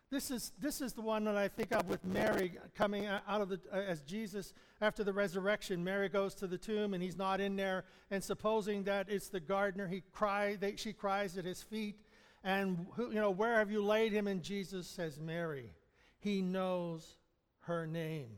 This 0.09 0.31
is, 0.31 0.53
this 0.61 0.81
is 0.81 0.93
the 0.93 1.03
one 1.03 1.25
that 1.25 1.37
I 1.37 1.49
think 1.49 1.73
of 1.73 1.89
with 1.89 2.05
Mary 2.05 2.57
coming 2.77 3.07
out 3.07 3.41
of 3.41 3.49
the, 3.49 3.61
uh, 3.73 3.77
as 3.77 4.03
Jesus 4.03 4.55
after 4.81 5.03
the 5.03 5.13
resurrection. 5.13 5.83
Mary 5.83 6.09
goes 6.09 6.33
to 6.37 6.47
the 6.47 6.59
tomb 6.59 6.95
and 6.95 7.03
he's 7.03 7.17
not 7.17 7.41
in 7.41 7.57
there. 7.57 7.85
And 8.11 8.23
supposing 8.23 8.85
that 8.85 9.09
it's 9.09 9.29
the 9.29 9.41
gardener, 9.41 9.89
he 9.89 10.05
cry, 10.13 10.55
they, 10.55 10.77
she 10.77 10.93
cries 10.93 11.37
at 11.37 11.45
his 11.45 11.63
feet. 11.63 11.97
And, 12.45 12.87
who, 12.95 13.09
you 13.09 13.17
know, 13.17 13.33
where 13.33 13.59
have 13.59 13.73
you 13.73 13.83
laid 13.83 14.13
him? 14.13 14.29
And 14.29 14.43
Jesus 14.43 14.87
says, 14.87 15.19
Mary. 15.19 15.73
He 16.21 16.41
knows 16.41 17.19
her 17.63 17.85
name. 17.85 18.31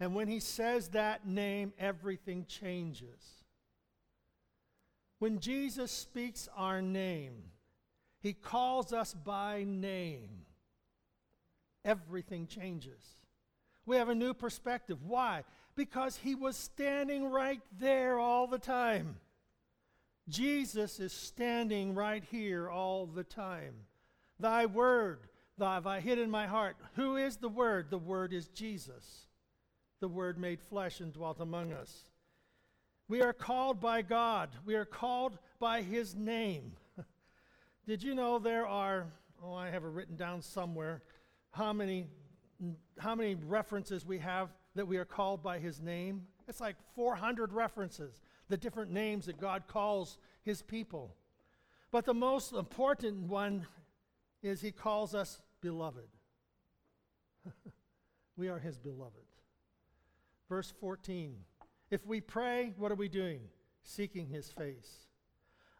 And 0.00 0.12
when 0.12 0.26
he 0.26 0.40
says 0.40 0.88
that 0.88 1.26
name, 1.26 1.72
everything 1.78 2.46
changes. 2.46 3.44
When 5.20 5.38
Jesus 5.38 5.92
speaks 5.92 6.48
our 6.56 6.82
name, 6.82 7.44
he 8.18 8.32
calls 8.32 8.92
us 8.92 9.14
by 9.14 9.64
name 9.64 10.45
everything 11.86 12.46
changes. 12.46 13.16
We 13.86 13.96
have 13.96 14.10
a 14.10 14.14
new 14.14 14.34
perspective. 14.34 14.98
Why? 15.02 15.44
Because 15.76 16.16
he 16.16 16.34
was 16.34 16.56
standing 16.56 17.30
right 17.30 17.62
there 17.78 18.18
all 18.18 18.46
the 18.46 18.58
time. 18.58 19.16
Jesus 20.28 20.98
is 20.98 21.12
standing 21.12 21.94
right 21.94 22.24
here 22.30 22.68
all 22.68 23.06
the 23.06 23.22
time. 23.22 23.74
Thy 24.40 24.66
word, 24.66 25.20
thy 25.56 25.74
have 25.74 25.86
I 25.86 26.00
hid 26.00 26.18
in 26.18 26.30
my 26.30 26.46
heart. 26.46 26.76
Who 26.96 27.16
is 27.16 27.36
the 27.36 27.48
word? 27.48 27.90
The 27.90 27.98
word 27.98 28.32
is 28.32 28.48
Jesus. 28.48 29.26
The 30.00 30.08
word 30.08 30.38
made 30.38 30.60
flesh 30.60 31.00
and 31.00 31.12
dwelt 31.12 31.40
among 31.40 31.72
us. 31.72 32.04
We 33.08 33.22
are 33.22 33.32
called 33.32 33.80
by 33.80 34.02
God. 34.02 34.50
We 34.64 34.74
are 34.74 34.84
called 34.84 35.38
by 35.60 35.82
his 35.82 36.16
name. 36.16 36.72
Did 37.86 38.02
you 38.02 38.14
know 38.16 38.40
there 38.40 38.66
are, 38.66 39.06
oh, 39.42 39.54
I 39.54 39.70
have 39.70 39.84
it 39.84 39.88
written 39.88 40.16
down 40.16 40.42
somewhere, 40.42 41.02
how 41.56 41.72
many, 41.72 42.06
how 42.98 43.14
many 43.14 43.34
references 43.34 44.04
we 44.04 44.18
have 44.18 44.50
that 44.74 44.86
we 44.86 44.98
are 44.98 45.06
called 45.06 45.42
by 45.42 45.58
his 45.58 45.80
name. 45.80 46.22
It's 46.46 46.60
like 46.60 46.76
400 46.94 47.52
references, 47.52 48.20
the 48.48 48.58
different 48.58 48.92
names 48.92 49.26
that 49.26 49.40
God 49.40 49.64
calls 49.66 50.18
his 50.42 50.62
people. 50.62 51.16
But 51.90 52.04
the 52.04 52.14
most 52.14 52.52
important 52.52 53.22
one 53.22 53.66
is 54.42 54.60
he 54.60 54.70
calls 54.70 55.14
us 55.14 55.40
beloved. 55.62 56.08
we 58.36 58.48
are 58.48 58.58
his 58.58 58.78
beloved. 58.78 59.14
Verse 60.48 60.72
14 60.78 61.36
If 61.90 62.06
we 62.06 62.20
pray, 62.20 62.74
what 62.76 62.92
are 62.92 62.96
we 62.96 63.08
doing? 63.08 63.40
Seeking 63.82 64.28
his 64.28 64.50
face. 64.50 65.06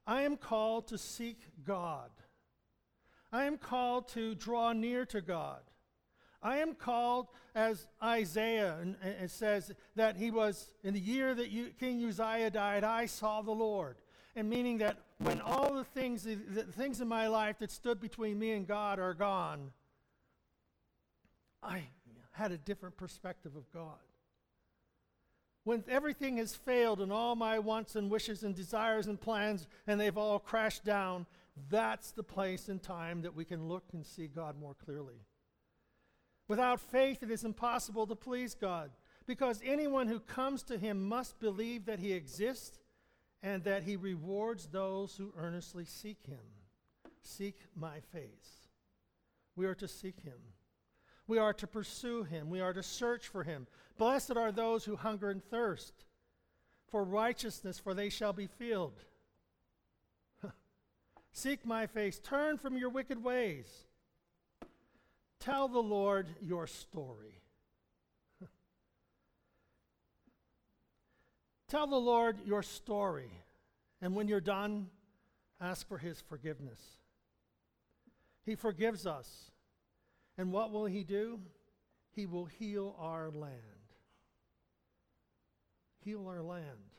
I 0.07 0.23
am 0.23 0.37
called 0.37 0.89
to 0.89 0.99
seek 0.99 1.41
God. 1.65 2.11
I 3.33 3.45
am 3.45 3.59
called 3.59 4.09
to 4.09 4.35
draw 4.35 4.73
near 4.73 5.05
to 5.07 5.21
God. 5.21 5.61
I 6.43 6.59
am 6.59 6.75
called, 6.75 7.29
as 7.55 7.89
Isaiah 8.03 8.77
and, 8.81 8.97
and 9.03 9.31
says, 9.31 9.73
that 9.97 10.17
he 10.17 10.31
was, 10.31 10.71
in 10.85 10.95
the 10.95 11.01
year 11.01 11.35
that 11.35 11.51
you, 11.51 11.71
King 11.81 12.05
Uzziah 12.07 12.51
died, 12.51 12.85
I 12.85 13.07
saw 13.07 13.43
the 13.43 13.51
Lord. 13.51 13.97
And 14.37 14.49
meaning 14.51 14.79
that 14.79 14.99
when 15.19 15.41
all 15.41 15.73
the 15.73 15.85
things, 15.85 16.23
the, 16.23 16.35
the 16.35 16.63
things 16.63 17.01
in 17.01 17.09
my 17.09 17.27
life 17.27 17.59
that 17.59 17.71
stood 17.71 18.01
between 18.01 18.39
me 18.39 18.53
and 18.53 18.67
God 18.67 18.99
are 18.99 19.15
gone, 19.15 19.73
I 21.63 21.85
had 22.33 22.53
a 22.53 22.59
different 22.59 22.97
perspective 22.97 23.57
of 23.57 23.71
God. 23.73 23.99
When 25.65 25.83
everything 25.89 26.37
has 26.37 26.55
failed 26.55 27.01
and 27.01 27.13
all 27.13 27.35
my 27.35 27.59
wants 27.59 27.97
and 27.97 28.09
wishes 28.09 28.45
and 28.45 28.55
desires 28.55 29.09
and 29.09 29.21
plans 29.21 29.67
and 29.87 29.99
they've 29.99 30.17
all 30.17 30.39
crashed 30.39 30.85
down, 30.85 31.27
that's 31.71 32.13
the 32.13 32.23
place 32.23 32.69
and 32.69 32.83
time 32.83 33.23
that 33.23 33.35
we 33.35 33.45
can 33.45 33.69
look 33.69 33.85
and 33.93 34.05
see 34.05 34.27
God 34.27 34.59
more 34.59 34.75
clearly. 34.75 35.25
Without 36.49 36.81
faith, 36.81 37.23
it 37.23 37.31
is 37.31 37.45
impossible 37.45 38.07
to 38.07 38.15
please 38.15 38.55
God, 38.55 38.91
because 39.27 39.61
anyone 39.65 40.07
who 40.07 40.21
comes 40.21 40.63
to 40.65 40.79
him 40.79 41.09
must 41.09 41.41
believe 41.41 41.87
that 41.87 41.99
he 41.99 42.13
exists 42.13 42.79
and 43.43 43.65
that 43.65 43.83
he 43.83 43.97
rewards 43.97 44.67
those 44.67 45.17
who 45.17 45.33
earnestly 45.37 45.85
seek 45.85 46.19
him. 46.27 46.39
Seek 47.23 47.59
my 47.75 48.01
face. 48.13 48.69
We 49.57 49.67
are 49.67 49.75
to 49.75 49.89
seek 49.89 50.21
him. 50.21 50.39
We 51.27 51.39
are 51.39 51.55
to 51.55 51.67
pursue 51.67 52.23
him. 52.23 52.51
We 52.51 52.61
are 52.61 52.73
to 52.73 52.83
search 52.83 53.27
for 53.27 53.43
him. 53.43 53.67
Blessed 53.99 54.37
are 54.37 54.53
those 54.53 54.85
who 54.85 54.95
hunger 54.95 55.31
and 55.31 55.43
thirst 55.43 56.05
for 56.89 57.03
righteousness, 57.03 57.79
for 57.81 57.95
they 57.95 58.09
shall 58.09 58.33
be 58.33 58.47
filled. 58.47 59.03
Seek 61.37 61.67
my 61.67 61.87
face. 61.87 62.19
Turn 62.19 62.57
from 62.57 62.79
your 62.79 62.89
wicked 62.89 63.23
ways. 63.23 63.67
Tell 65.39 65.69
the 65.69 65.83
Lord 65.83 66.29
your 66.41 66.67
story. 66.67 67.43
Tell 71.69 71.87
the 71.87 72.01
Lord 72.01 72.39
your 72.47 72.63
story. 72.63 73.31
And 74.01 74.15
when 74.15 74.29
you're 74.29 74.41
done, 74.41 74.87
ask 75.61 75.87
for 75.87 75.99
his 75.99 76.23
forgiveness. 76.23 76.81
He 78.47 78.55
forgives 78.55 79.07
us. 79.07 79.51
And 80.39 80.53
what 80.53 80.73
will 80.73 80.87
he 80.87 81.05
do? 81.05 81.39
He 82.13 82.25
will 82.25 82.47
heal 82.47 82.97
our 82.99 83.29
land. 83.29 83.61
Heal 86.03 86.27
our 86.29 86.41
land. 86.41 86.95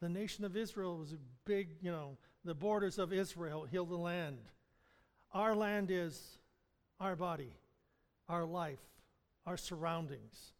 The 0.00 0.08
nation 0.08 0.44
of 0.44 0.56
Israel 0.56 0.98
was 0.98 1.12
a 1.12 1.18
big, 1.44 1.68
you 1.80 1.92
know, 1.92 2.16
the 2.44 2.54
borders 2.54 2.98
of 2.98 3.12
Israel, 3.12 3.66
heal 3.70 3.84
the 3.84 3.96
land. 3.96 4.38
Our 5.32 5.54
land 5.54 5.90
is 5.90 6.38
our 6.98 7.16
body, 7.16 7.52
our 8.28 8.44
life, 8.44 8.80
our 9.46 9.56
surroundings. 9.56 10.52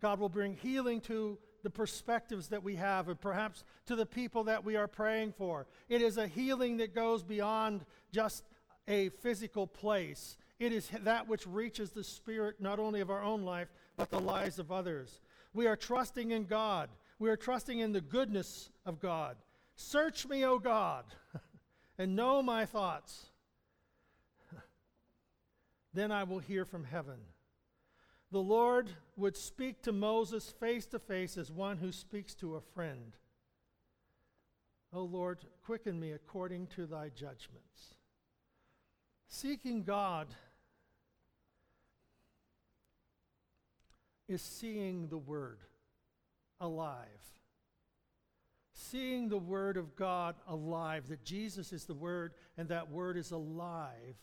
God 0.00 0.20
will 0.20 0.28
bring 0.28 0.54
healing 0.54 1.00
to 1.02 1.38
the 1.62 1.70
perspectives 1.70 2.48
that 2.48 2.62
we 2.62 2.76
have, 2.76 3.08
and 3.08 3.20
perhaps 3.20 3.64
to 3.86 3.96
the 3.96 4.06
people 4.06 4.44
that 4.44 4.64
we 4.64 4.76
are 4.76 4.86
praying 4.86 5.32
for. 5.32 5.66
It 5.88 6.02
is 6.02 6.16
a 6.16 6.28
healing 6.28 6.76
that 6.76 6.94
goes 6.94 7.22
beyond 7.22 7.84
just 8.12 8.44
a 8.86 9.08
physical 9.08 9.66
place. 9.66 10.38
It 10.58 10.72
is 10.72 10.88
that 11.02 11.28
which 11.28 11.46
reaches 11.46 11.90
the 11.90 12.04
spirit 12.04 12.60
not 12.60 12.78
only 12.78 13.00
of 13.00 13.10
our 13.10 13.22
own 13.22 13.42
life, 13.42 13.68
but 13.96 14.10
the 14.10 14.20
lives 14.20 14.58
of 14.58 14.70
others. 14.70 15.20
We 15.52 15.66
are 15.66 15.76
trusting 15.76 16.30
in 16.30 16.44
God. 16.44 16.90
We 17.18 17.30
are 17.30 17.36
trusting 17.36 17.80
in 17.80 17.92
the 17.92 18.00
goodness 18.00 18.70
of 18.86 19.00
God. 19.00 19.36
Search 19.80 20.26
me, 20.26 20.44
O 20.44 20.58
God, 20.58 21.04
and 21.98 22.16
know 22.16 22.42
my 22.42 22.66
thoughts. 22.66 23.26
then 25.94 26.10
I 26.10 26.24
will 26.24 26.40
hear 26.40 26.64
from 26.64 26.82
heaven. 26.82 27.20
The 28.32 28.40
Lord 28.40 28.90
would 29.16 29.36
speak 29.36 29.82
to 29.82 29.92
Moses 29.92 30.50
face 30.50 30.84
to 30.86 30.98
face 30.98 31.38
as 31.38 31.52
one 31.52 31.78
who 31.78 31.92
speaks 31.92 32.34
to 32.34 32.56
a 32.56 32.60
friend. 32.60 33.16
O 34.92 35.02
Lord, 35.02 35.38
quicken 35.64 36.00
me 36.00 36.10
according 36.10 36.66
to 36.74 36.84
thy 36.84 37.10
judgments. 37.10 37.94
Seeking 39.28 39.84
God 39.84 40.26
is 44.26 44.42
seeing 44.42 45.06
the 45.06 45.18
Word 45.18 45.60
alive. 46.60 47.37
Seeing 48.80 49.28
the 49.28 49.38
Word 49.38 49.76
of 49.76 49.96
God 49.96 50.36
alive, 50.46 51.08
that 51.08 51.24
Jesus 51.24 51.72
is 51.72 51.84
the 51.84 51.94
Word 51.94 52.34
and 52.56 52.68
that 52.68 52.92
Word 52.92 53.16
is 53.16 53.32
alive. 53.32 54.16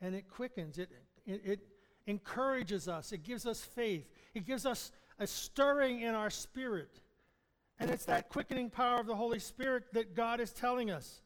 And 0.00 0.16
it 0.16 0.28
quickens, 0.28 0.78
it, 0.78 0.90
it, 1.24 1.42
it 1.44 1.60
encourages 2.08 2.88
us, 2.88 3.12
it 3.12 3.22
gives 3.22 3.46
us 3.46 3.60
faith, 3.60 4.10
it 4.34 4.44
gives 4.44 4.66
us 4.66 4.90
a 5.20 5.28
stirring 5.28 6.00
in 6.00 6.16
our 6.16 6.28
spirit. 6.28 7.00
And 7.78 7.88
it's 7.88 8.06
that 8.06 8.30
quickening 8.30 8.68
power 8.68 8.98
of 8.98 9.06
the 9.06 9.14
Holy 9.14 9.38
Spirit 9.38 9.84
that 9.92 10.16
God 10.16 10.40
is 10.40 10.52
telling 10.52 10.90
us. 10.90 11.22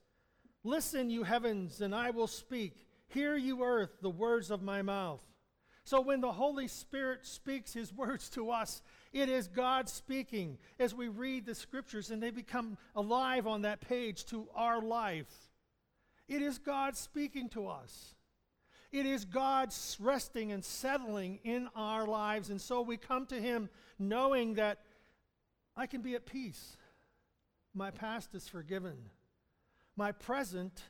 Listen, 0.62 1.08
you 1.08 1.22
heavens, 1.22 1.80
and 1.80 1.94
I 1.94 2.10
will 2.10 2.26
speak. 2.26 2.86
Hear, 3.08 3.34
you 3.34 3.62
earth, 3.64 3.90
the 4.02 4.10
words 4.10 4.50
of 4.50 4.62
my 4.62 4.82
mouth. 4.82 5.22
So 5.84 6.00
when 6.00 6.20
the 6.20 6.32
Holy 6.32 6.68
Spirit 6.68 7.26
speaks 7.26 7.72
his 7.72 7.92
words 7.92 8.28
to 8.30 8.50
us, 8.50 8.82
it 9.12 9.28
is 9.28 9.48
God 9.48 9.88
speaking 9.88 10.58
as 10.78 10.94
we 10.94 11.08
read 11.08 11.44
the 11.44 11.54
scriptures 11.54 12.10
and 12.10 12.22
they 12.22 12.30
become 12.30 12.78
alive 12.94 13.46
on 13.46 13.62
that 13.62 13.80
page 13.80 14.24
to 14.26 14.48
our 14.54 14.80
life. 14.80 15.50
It 16.28 16.40
is 16.40 16.58
God 16.58 16.96
speaking 16.96 17.48
to 17.50 17.66
us. 17.66 18.14
It 18.92 19.06
is 19.06 19.24
God 19.24 19.74
resting 19.98 20.52
and 20.52 20.64
settling 20.64 21.40
in 21.44 21.68
our 21.74 22.06
lives. 22.06 22.50
And 22.50 22.60
so 22.60 22.82
we 22.82 22.96
come 22.96 23.26
to 23.26 23.40
Him 23.40 23.68
knowing 23.98 24.54
that 24.54 24.78
I 25.76 25.86
can 25.86 26.02
be 26.02 26.14
at 26.14 26.26
peace. 26.26 26.76
My 27.74 27.90
past 27.90 28.34
is 28.34 28.48
forgiven. 28.48 28.96
My 29.96 30.12
present, 30.12 30.82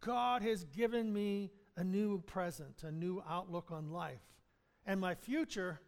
God 0.00 0.42
has 0.42 0.64
given 0.64 1.12
me 1.12 1.50
a 1.80 1.84
new 1.84 2.18
present, 2.26 2.82
a 2.82 2.92
new 2.92 3.22
outlook 3.26 3.72
on 3.72 3.90
life. 3.90 4.20
And 4.84 5.00
my 5.00 5.14
future, 5.14 5.80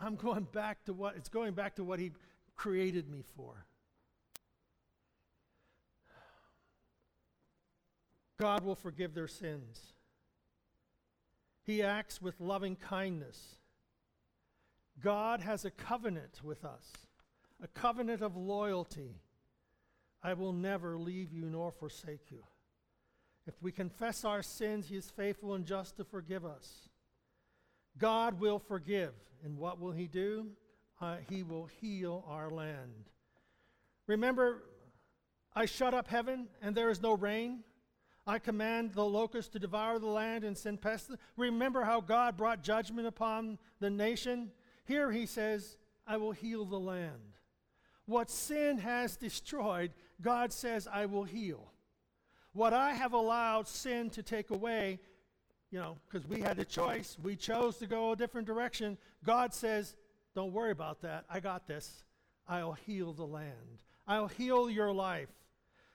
I'm 0.00 0.16
going 0.16 0.48
back 0.52 0.84
to 0.86 0.92
what 0.92 1.14
it's 1.16 1.28
going 1.28 1.54
back 1.54 1.76
to 1.76 1.84
what 1.84 2.00
he 2.00 2.10
created 2.56 3.08
me 3.08 3.22
for. 3.36 3.64
God 8.40 8.64
will 8.64 8.74
forgive 8.74 9.14
their 9.14 9.28
sins. 9.28 9.92
He 11.62 11.84
acts 11.84 12.20
with 12.20 12.40
loving 12.40 12.74
kindness. 12.74 13.60
God 15.00 15.40
has 15.40 15.64
a 15.64 15.70
covenant 15.70 16.40
with 16.42 16.64
us, 16.64 16.84
a 17.62 17.68
covenant 17.68 18.22
of 18.22 18.36
loyalty. 18.36 19.20
I 20.20 20.34
will 20.34 20.52
never 20.52 20.98
leave 20.98 21.32
you 21.32 21.44
nor 21.44 21.70
forsake 21.70 22.32
you. 22.32 22.42
If 23.46 23.54
we 23.60 23.72
confess 23.72 24.24
our 24.24 24.42
sins, 24.42 24.88
He 24.88 24.96
is 24.96 25.10
faithful 25.10 25.54
and 25.54 25.66
just 25.66 25.96
to 25.96 26.04
forgive 26.04 26.44
us. 26.44 26.88
God 27.98 28.40
will 28.40 28.58
forgive. 28.58 29.12
And 29.44 29.58
what 29.58 29.80
will 29.80 29.92
He 29.92 30.06
do? 30.06 30.46
Uh, 31.02 31.16
he 31.28 31.42
will 31.42 31.66
heal 31.80 32.24
our 32.28 32.48
land. 32.48 33.10
Remember, 34.06 34.62
I 35.52 35.66
shut 35.66 35.94
up 35.94 36.06
heaven 36.06 36.46
and 36.62 36.76
there 36.76 36.90
is 36.90 37.02
no 37.02 37.14
rain. 37.14 37.64
I 38.24 38.38
command 38.38 38.92
the 38.92 39.04
locusts 39.04 39.50
to 39.54 39.58
devour 39.58 39.98
the 39.98 40.06
land 40.06 40.44
and 40.44 40.56
send 40.56 40.80
pestilence. 40.80 41.20
Remember 41.36 41.82
how 41.82 42.00
God 42.00 42.36
brought 42.36 42.62
judgment 42.62 43.08
upon 43.08 43.58
the 43.80 43.90
nation? 43.90 44.52
Here 44.84 45.10
he 45.10 45.26
says, 45.26 45.76
I 46.06 46.18
will 46.18 46.30
heal 46.30 46.64
the 46.64 46.78
land. 46.78 47.40
What 48.06 48.30
sin 48.30 48.78
has 48.78 49.16
destroyed, 49.16 49.90
God 50.20 50.52
says, 50.52 50.86
I 50.86 51.06
will 51.06 51.24
heal. 51.24 51.71
What 52.52 52.74
I 52.74 52.92
have 52.92 53.12
allowed 53.12 53.66
sin 53.66 54.10
to 54.10 54.22
take 54.22 54.50
away, 54.50 55.00
you 55.70 55.78
know, 55.78 55.96
because 56.08 56.28
we 56.28 56.40
had 56.40 56.58
a 56.58 56.64
choice, 56.64 57.16
we 57.22 57.34
chose 57.34 57.78
to 57.78 57.86
go 57.86 58.12
a 58.12 58.16
different 58.16 58.46
direction. 58.46 58.98
God 59.24 59.54
says, 59.54 59.96
Don't 60.34 60.52
worry 60.52 60.70
about 60.70 61.00
that. 61.02 61.24
I 61.30 61.40
got 61.40 61.66
this. 61.66 62.04
I'll 62.48 62.72
heal 62.72 63.12
the 63.12 63.26
land, 63.26 63.80
I'll 64.06 64.28
heal 64.28 64.68
your 64.68 64.92
life. 64.92 65.30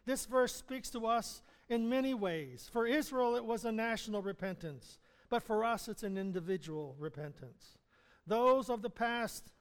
This 0.06 0.26
verse 0.26 0.56
speaks 0.56 0.90
to 0.92 1.06
us 1.06 1.42
in 1.68 1.90
many 1.90 2.14
ways. 2.14 2.70
For 2.72 2.88
Israel, 2.88 3.36
it 3.36 3.44
was 3.44 3.66
a 3.66 3.72
national 3.72 4.22
repentance, 4.22 5.00
but 5.30 5.44
for 5.44 5.66
us, 5.66 5.90
it's 5.90 6.04
an 6.04 6.18
individual 6.18 6.96
repentance. 6.98 7.78
Those 8.26 8.70
of 8.70 8.82
the 8.82 8.90
past, 8.90 9.52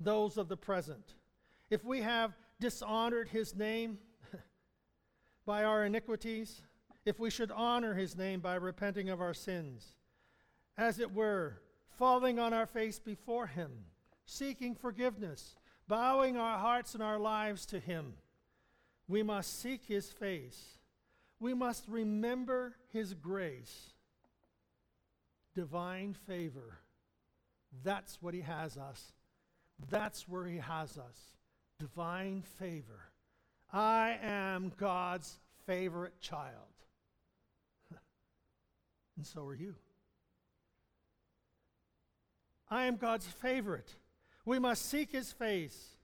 those 0.00 0.36
of 0.36 0.48
the 0.48 0.56
present. 0.56 1.14
If 1.70 1.84
we 1.84 2.00
have 2.00 2.36
dishonored 2.60 3.28
his 3.28 3.54
name, 3.54 3.98
by 5.46 5.64
our 5.64 5.84
iniquities, 5.84 6.62
if 7.04 7.20
we 7.20 7.30
should 7.30 7.52
honor 7.52 7.94
his 7.94 8.16
name 8.16 8.40
by 8.40 8.56
repenting 8.56 9.08
of 9.08 9.20
our 9.20 9.32
sins, 9.32 9.94
as 10.76 10.98
it 10.98 11.14
were, 11.14 11.62
falling 11.88 12.38
on 12.38 12.52
our 12.52 12.66
face 12.66 12.98
before 12.98 13.46
him, 13.46 13.70
seeking 14.26 14.74
forgiveness, 14.74 15.56
bowing 15.88 16.36
our 16.36 16.58
hearts 16.58 16.94
and 16.94 17.02
our 17.02 17.18
lives 17.18 17.64
to 17.66 17.78
him, 17.78 18.14
we 19.08 19.22
must 19.22 19.60
seek 19.60 19.84
his 19.86 20.10
face. 20.10 20.78
We 21.38 21.54
must 21.54 21.84
remember 21.86 22.74
his 22.92 23.14
grace, 23.14 23.92
divine 25.54 26.14
favor. 26.26 26.78
That's 27.84 28.20
what 28.20 28.34
he 28.34 28.40
has 28.40 28.76
us. 28.76 29.12
That's 29.90 30.26
where 30.28 30.46
he 30.46 30.58
has 30.58 30.98
us. 30.98 31.18
Divine 31.78 32.42
favor. 32.58 33.10
I 33.76 34.18
am 34.22 34.72
God's 34.78 35.38
favorite 35.66 36.18
child. 36.18 36.48
and 39.18 39.26
so 39.26 39.44
are 39.44 39.54
you. 39.54 39.74
I 42.70 42.86
am 42.86 42.96
God's 42.96 43.26
favorite. 43.26 43.92
We 44.46 44.58
must 44.58 44.86
seek 44.88 45.12
his 45.12 45.30
face, 45.30 45.98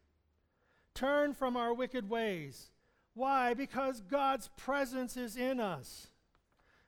turn 0.93 1.33
from 1.33 1.57
our 1.57 1.73
wicked 1.73 2.11
ways. 2.11 2.71
Why? 3.15 3.55
Because 3.55 4.03
God's 4.03 4.51
presence 4.59 5.17
is 5.17 5.39
in 5.39 5.59
us. 5.59 6.09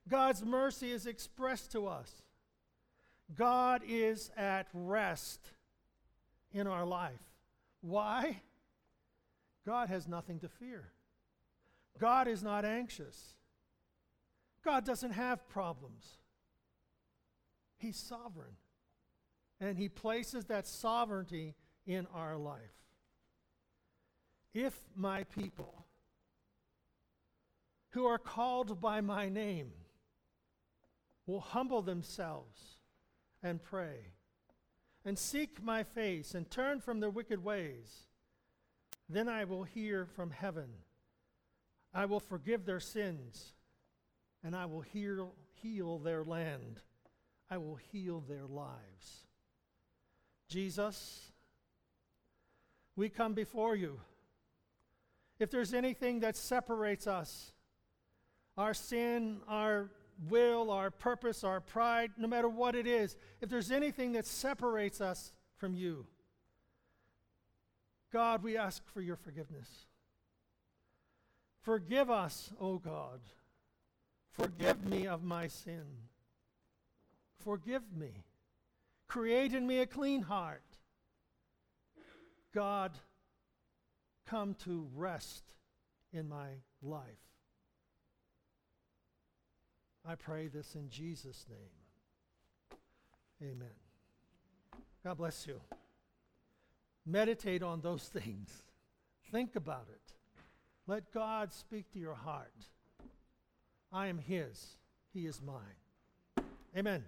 God's 0.06 0.44
mercy 0.44 0.92
is 0.92 1.06
expressed 1.06 1.72
to 1.72 1.86
us. 1.86 2.20
God 3.34 3.80
is 3.88 4.30
at 4.36 4.66
rest 4.74 5.40
in 6.52 6.66
our 6.66 6.84
life. 6.84 7.22
Why? 7.80 8.42
God 9.66 9.88
has 9.88 10.06
nothing 10.06 10.40
to 10.40 10.48
fear. 10.48 10.92
God 11.98 12.28
is 12.28 12.42
not 12.42 12.64
anxious. 12.64 13.34
God 14.64 14.84
doesn't 14.84 15.12
have 15.12 15.48
problems. 15.48 16.18
He's 17.76 17.96
sovereign. 17.96 18.56
And 19.60 19.78
He 19.78 19.88
places 19.88 20.46
that 20.46 20.66
sovereignty 20.66 21.54
in 21.86 22.06
our 22.14 22.36
life. 22.36 22.60
If 24.52 24.78
my 24.94 25.24
people, 25.24 25.86
who 27.90 28.06
are 28.06 28.18
called 28.18 28.80
by 28.80 29.00
my 29.00 29.28
name, 29.28 29.72
will 31.26 31.40
humble 31.40 31.82
themselves 31.82 32.78
and 33.42 33.62
pray 33.62 34.12
and 35.04 35.18
seek 35.18 35.62
my 35.62 35.82
face 35.82 36.34
and 36.34 36.50
turn 36.50 36.80
from 36.80 37.00
their 37.00 37.10
wicked 37.10 37.42
ways, 37.42 38.06
then 39.08 39.28
I 39.28 39.44
will 39.44 39.64
hear 39.64 40.06
from 40.06 40.30
heaven. 40.30 40.68
I 41.92 42.06
will 42.06 42.20
forgive 42.20 42.64
their 42.64 42.80
sins, 42.80 43.52
and 44.42 44.56
I 44.56 44.66
will 44.66 44.80
heal, 44.80 45.34
heal 45.62 45.98
their 45.98 46.24
land. 46.24 46.80
I 47.50 47.58
will 47.58 47.76
heal 47.76 48.20
their 48.20 48.46
lives. 48.46 49.26
Jesus, 50.48 51.32
we 52.96 53.08
come 53.08 53.34
before 53.34 53.76
you. 53.76 54.00
If 55.38 55.50
there's 55.50 55.74
anything 55.74 56.20
that 56.20 56.36
separates 56.36 57.06
us, 57.06 57.52
our 58.56 58.74
sin, 58.74 59.40
our 59.48 59.90
will, 60.28 60.70
our 60.70 60.90
purpose, 60.90 61.42
our 61.44 61.60
pride, 61.60 62.12
no 62.16 62.28
matter 62.28 62.48
what 62.48 62.74
it 62.74 62.86
is, 62.86 63.16
if 63.40 63.48
there's 63.48 63.70
anything 63.70 64.12
that 64.12 64.26
separates 64.26 65.00
us 65.00 65.32
from 65.56 65.74
you, 65.74 66.06
God, 68.14 68.44
we 68.44 68.56
ask 68.56 68.86
for 68.86 69.00
your 69.00 69.16
forgiveness. 69.16 69.68
Forgive 71.62 72.10
us, 72.10 72.52
O 72.60 72.78
God. 72.78 73.18
Forgive 74.30 74.86
me 74.86 75.08
of 75.08 75.24
my 75.24 75.48
sin. 75.48 75.82
Forgive 77.42 77.82
me. 77.92 78.22
Create 79.08 79.52
in 79.52 79.66
me 79.66 79.80
a 79.80 79.86
clean 79.86 80.22
heart. 80.22 80.62
God, 82.54 82.92
come 84.28 84.54
to 84.64 84.86
rest 84.94 85.42
in 86.12 86.28
my 86.28 86.50
life. 86.84 87.02
I 90.06 90.14
pray 90.14 90.46
this 90.46 90.76
in 90.76 90.88
Jesus' 90.88 91.46
name. 91.50 92.78
Amen. 93.42 93.74
God 95.02 95.16
bless 95.16 95.48
you. 95.48 95.60
Meditate 97.06 97.62
on 97.62 97.80
those 97.80 98.04
things. 98.04 98.62
Think 99.30 99.56
about 99.56 99.86
it. 99.90 100.12
Let 100.86 101.12
God 101.12 101.52
speak 101.52 101.90
to 101.92 101.98
your 101.98 102.14
heart. 102.14 102.52
I 103.92 104.06
am 104.08 104.18
His, 104.18 104.78
He 105.12 105.26
is 105.26 105.40
mine. 105.40 106.44
Amen. 106.76 107.04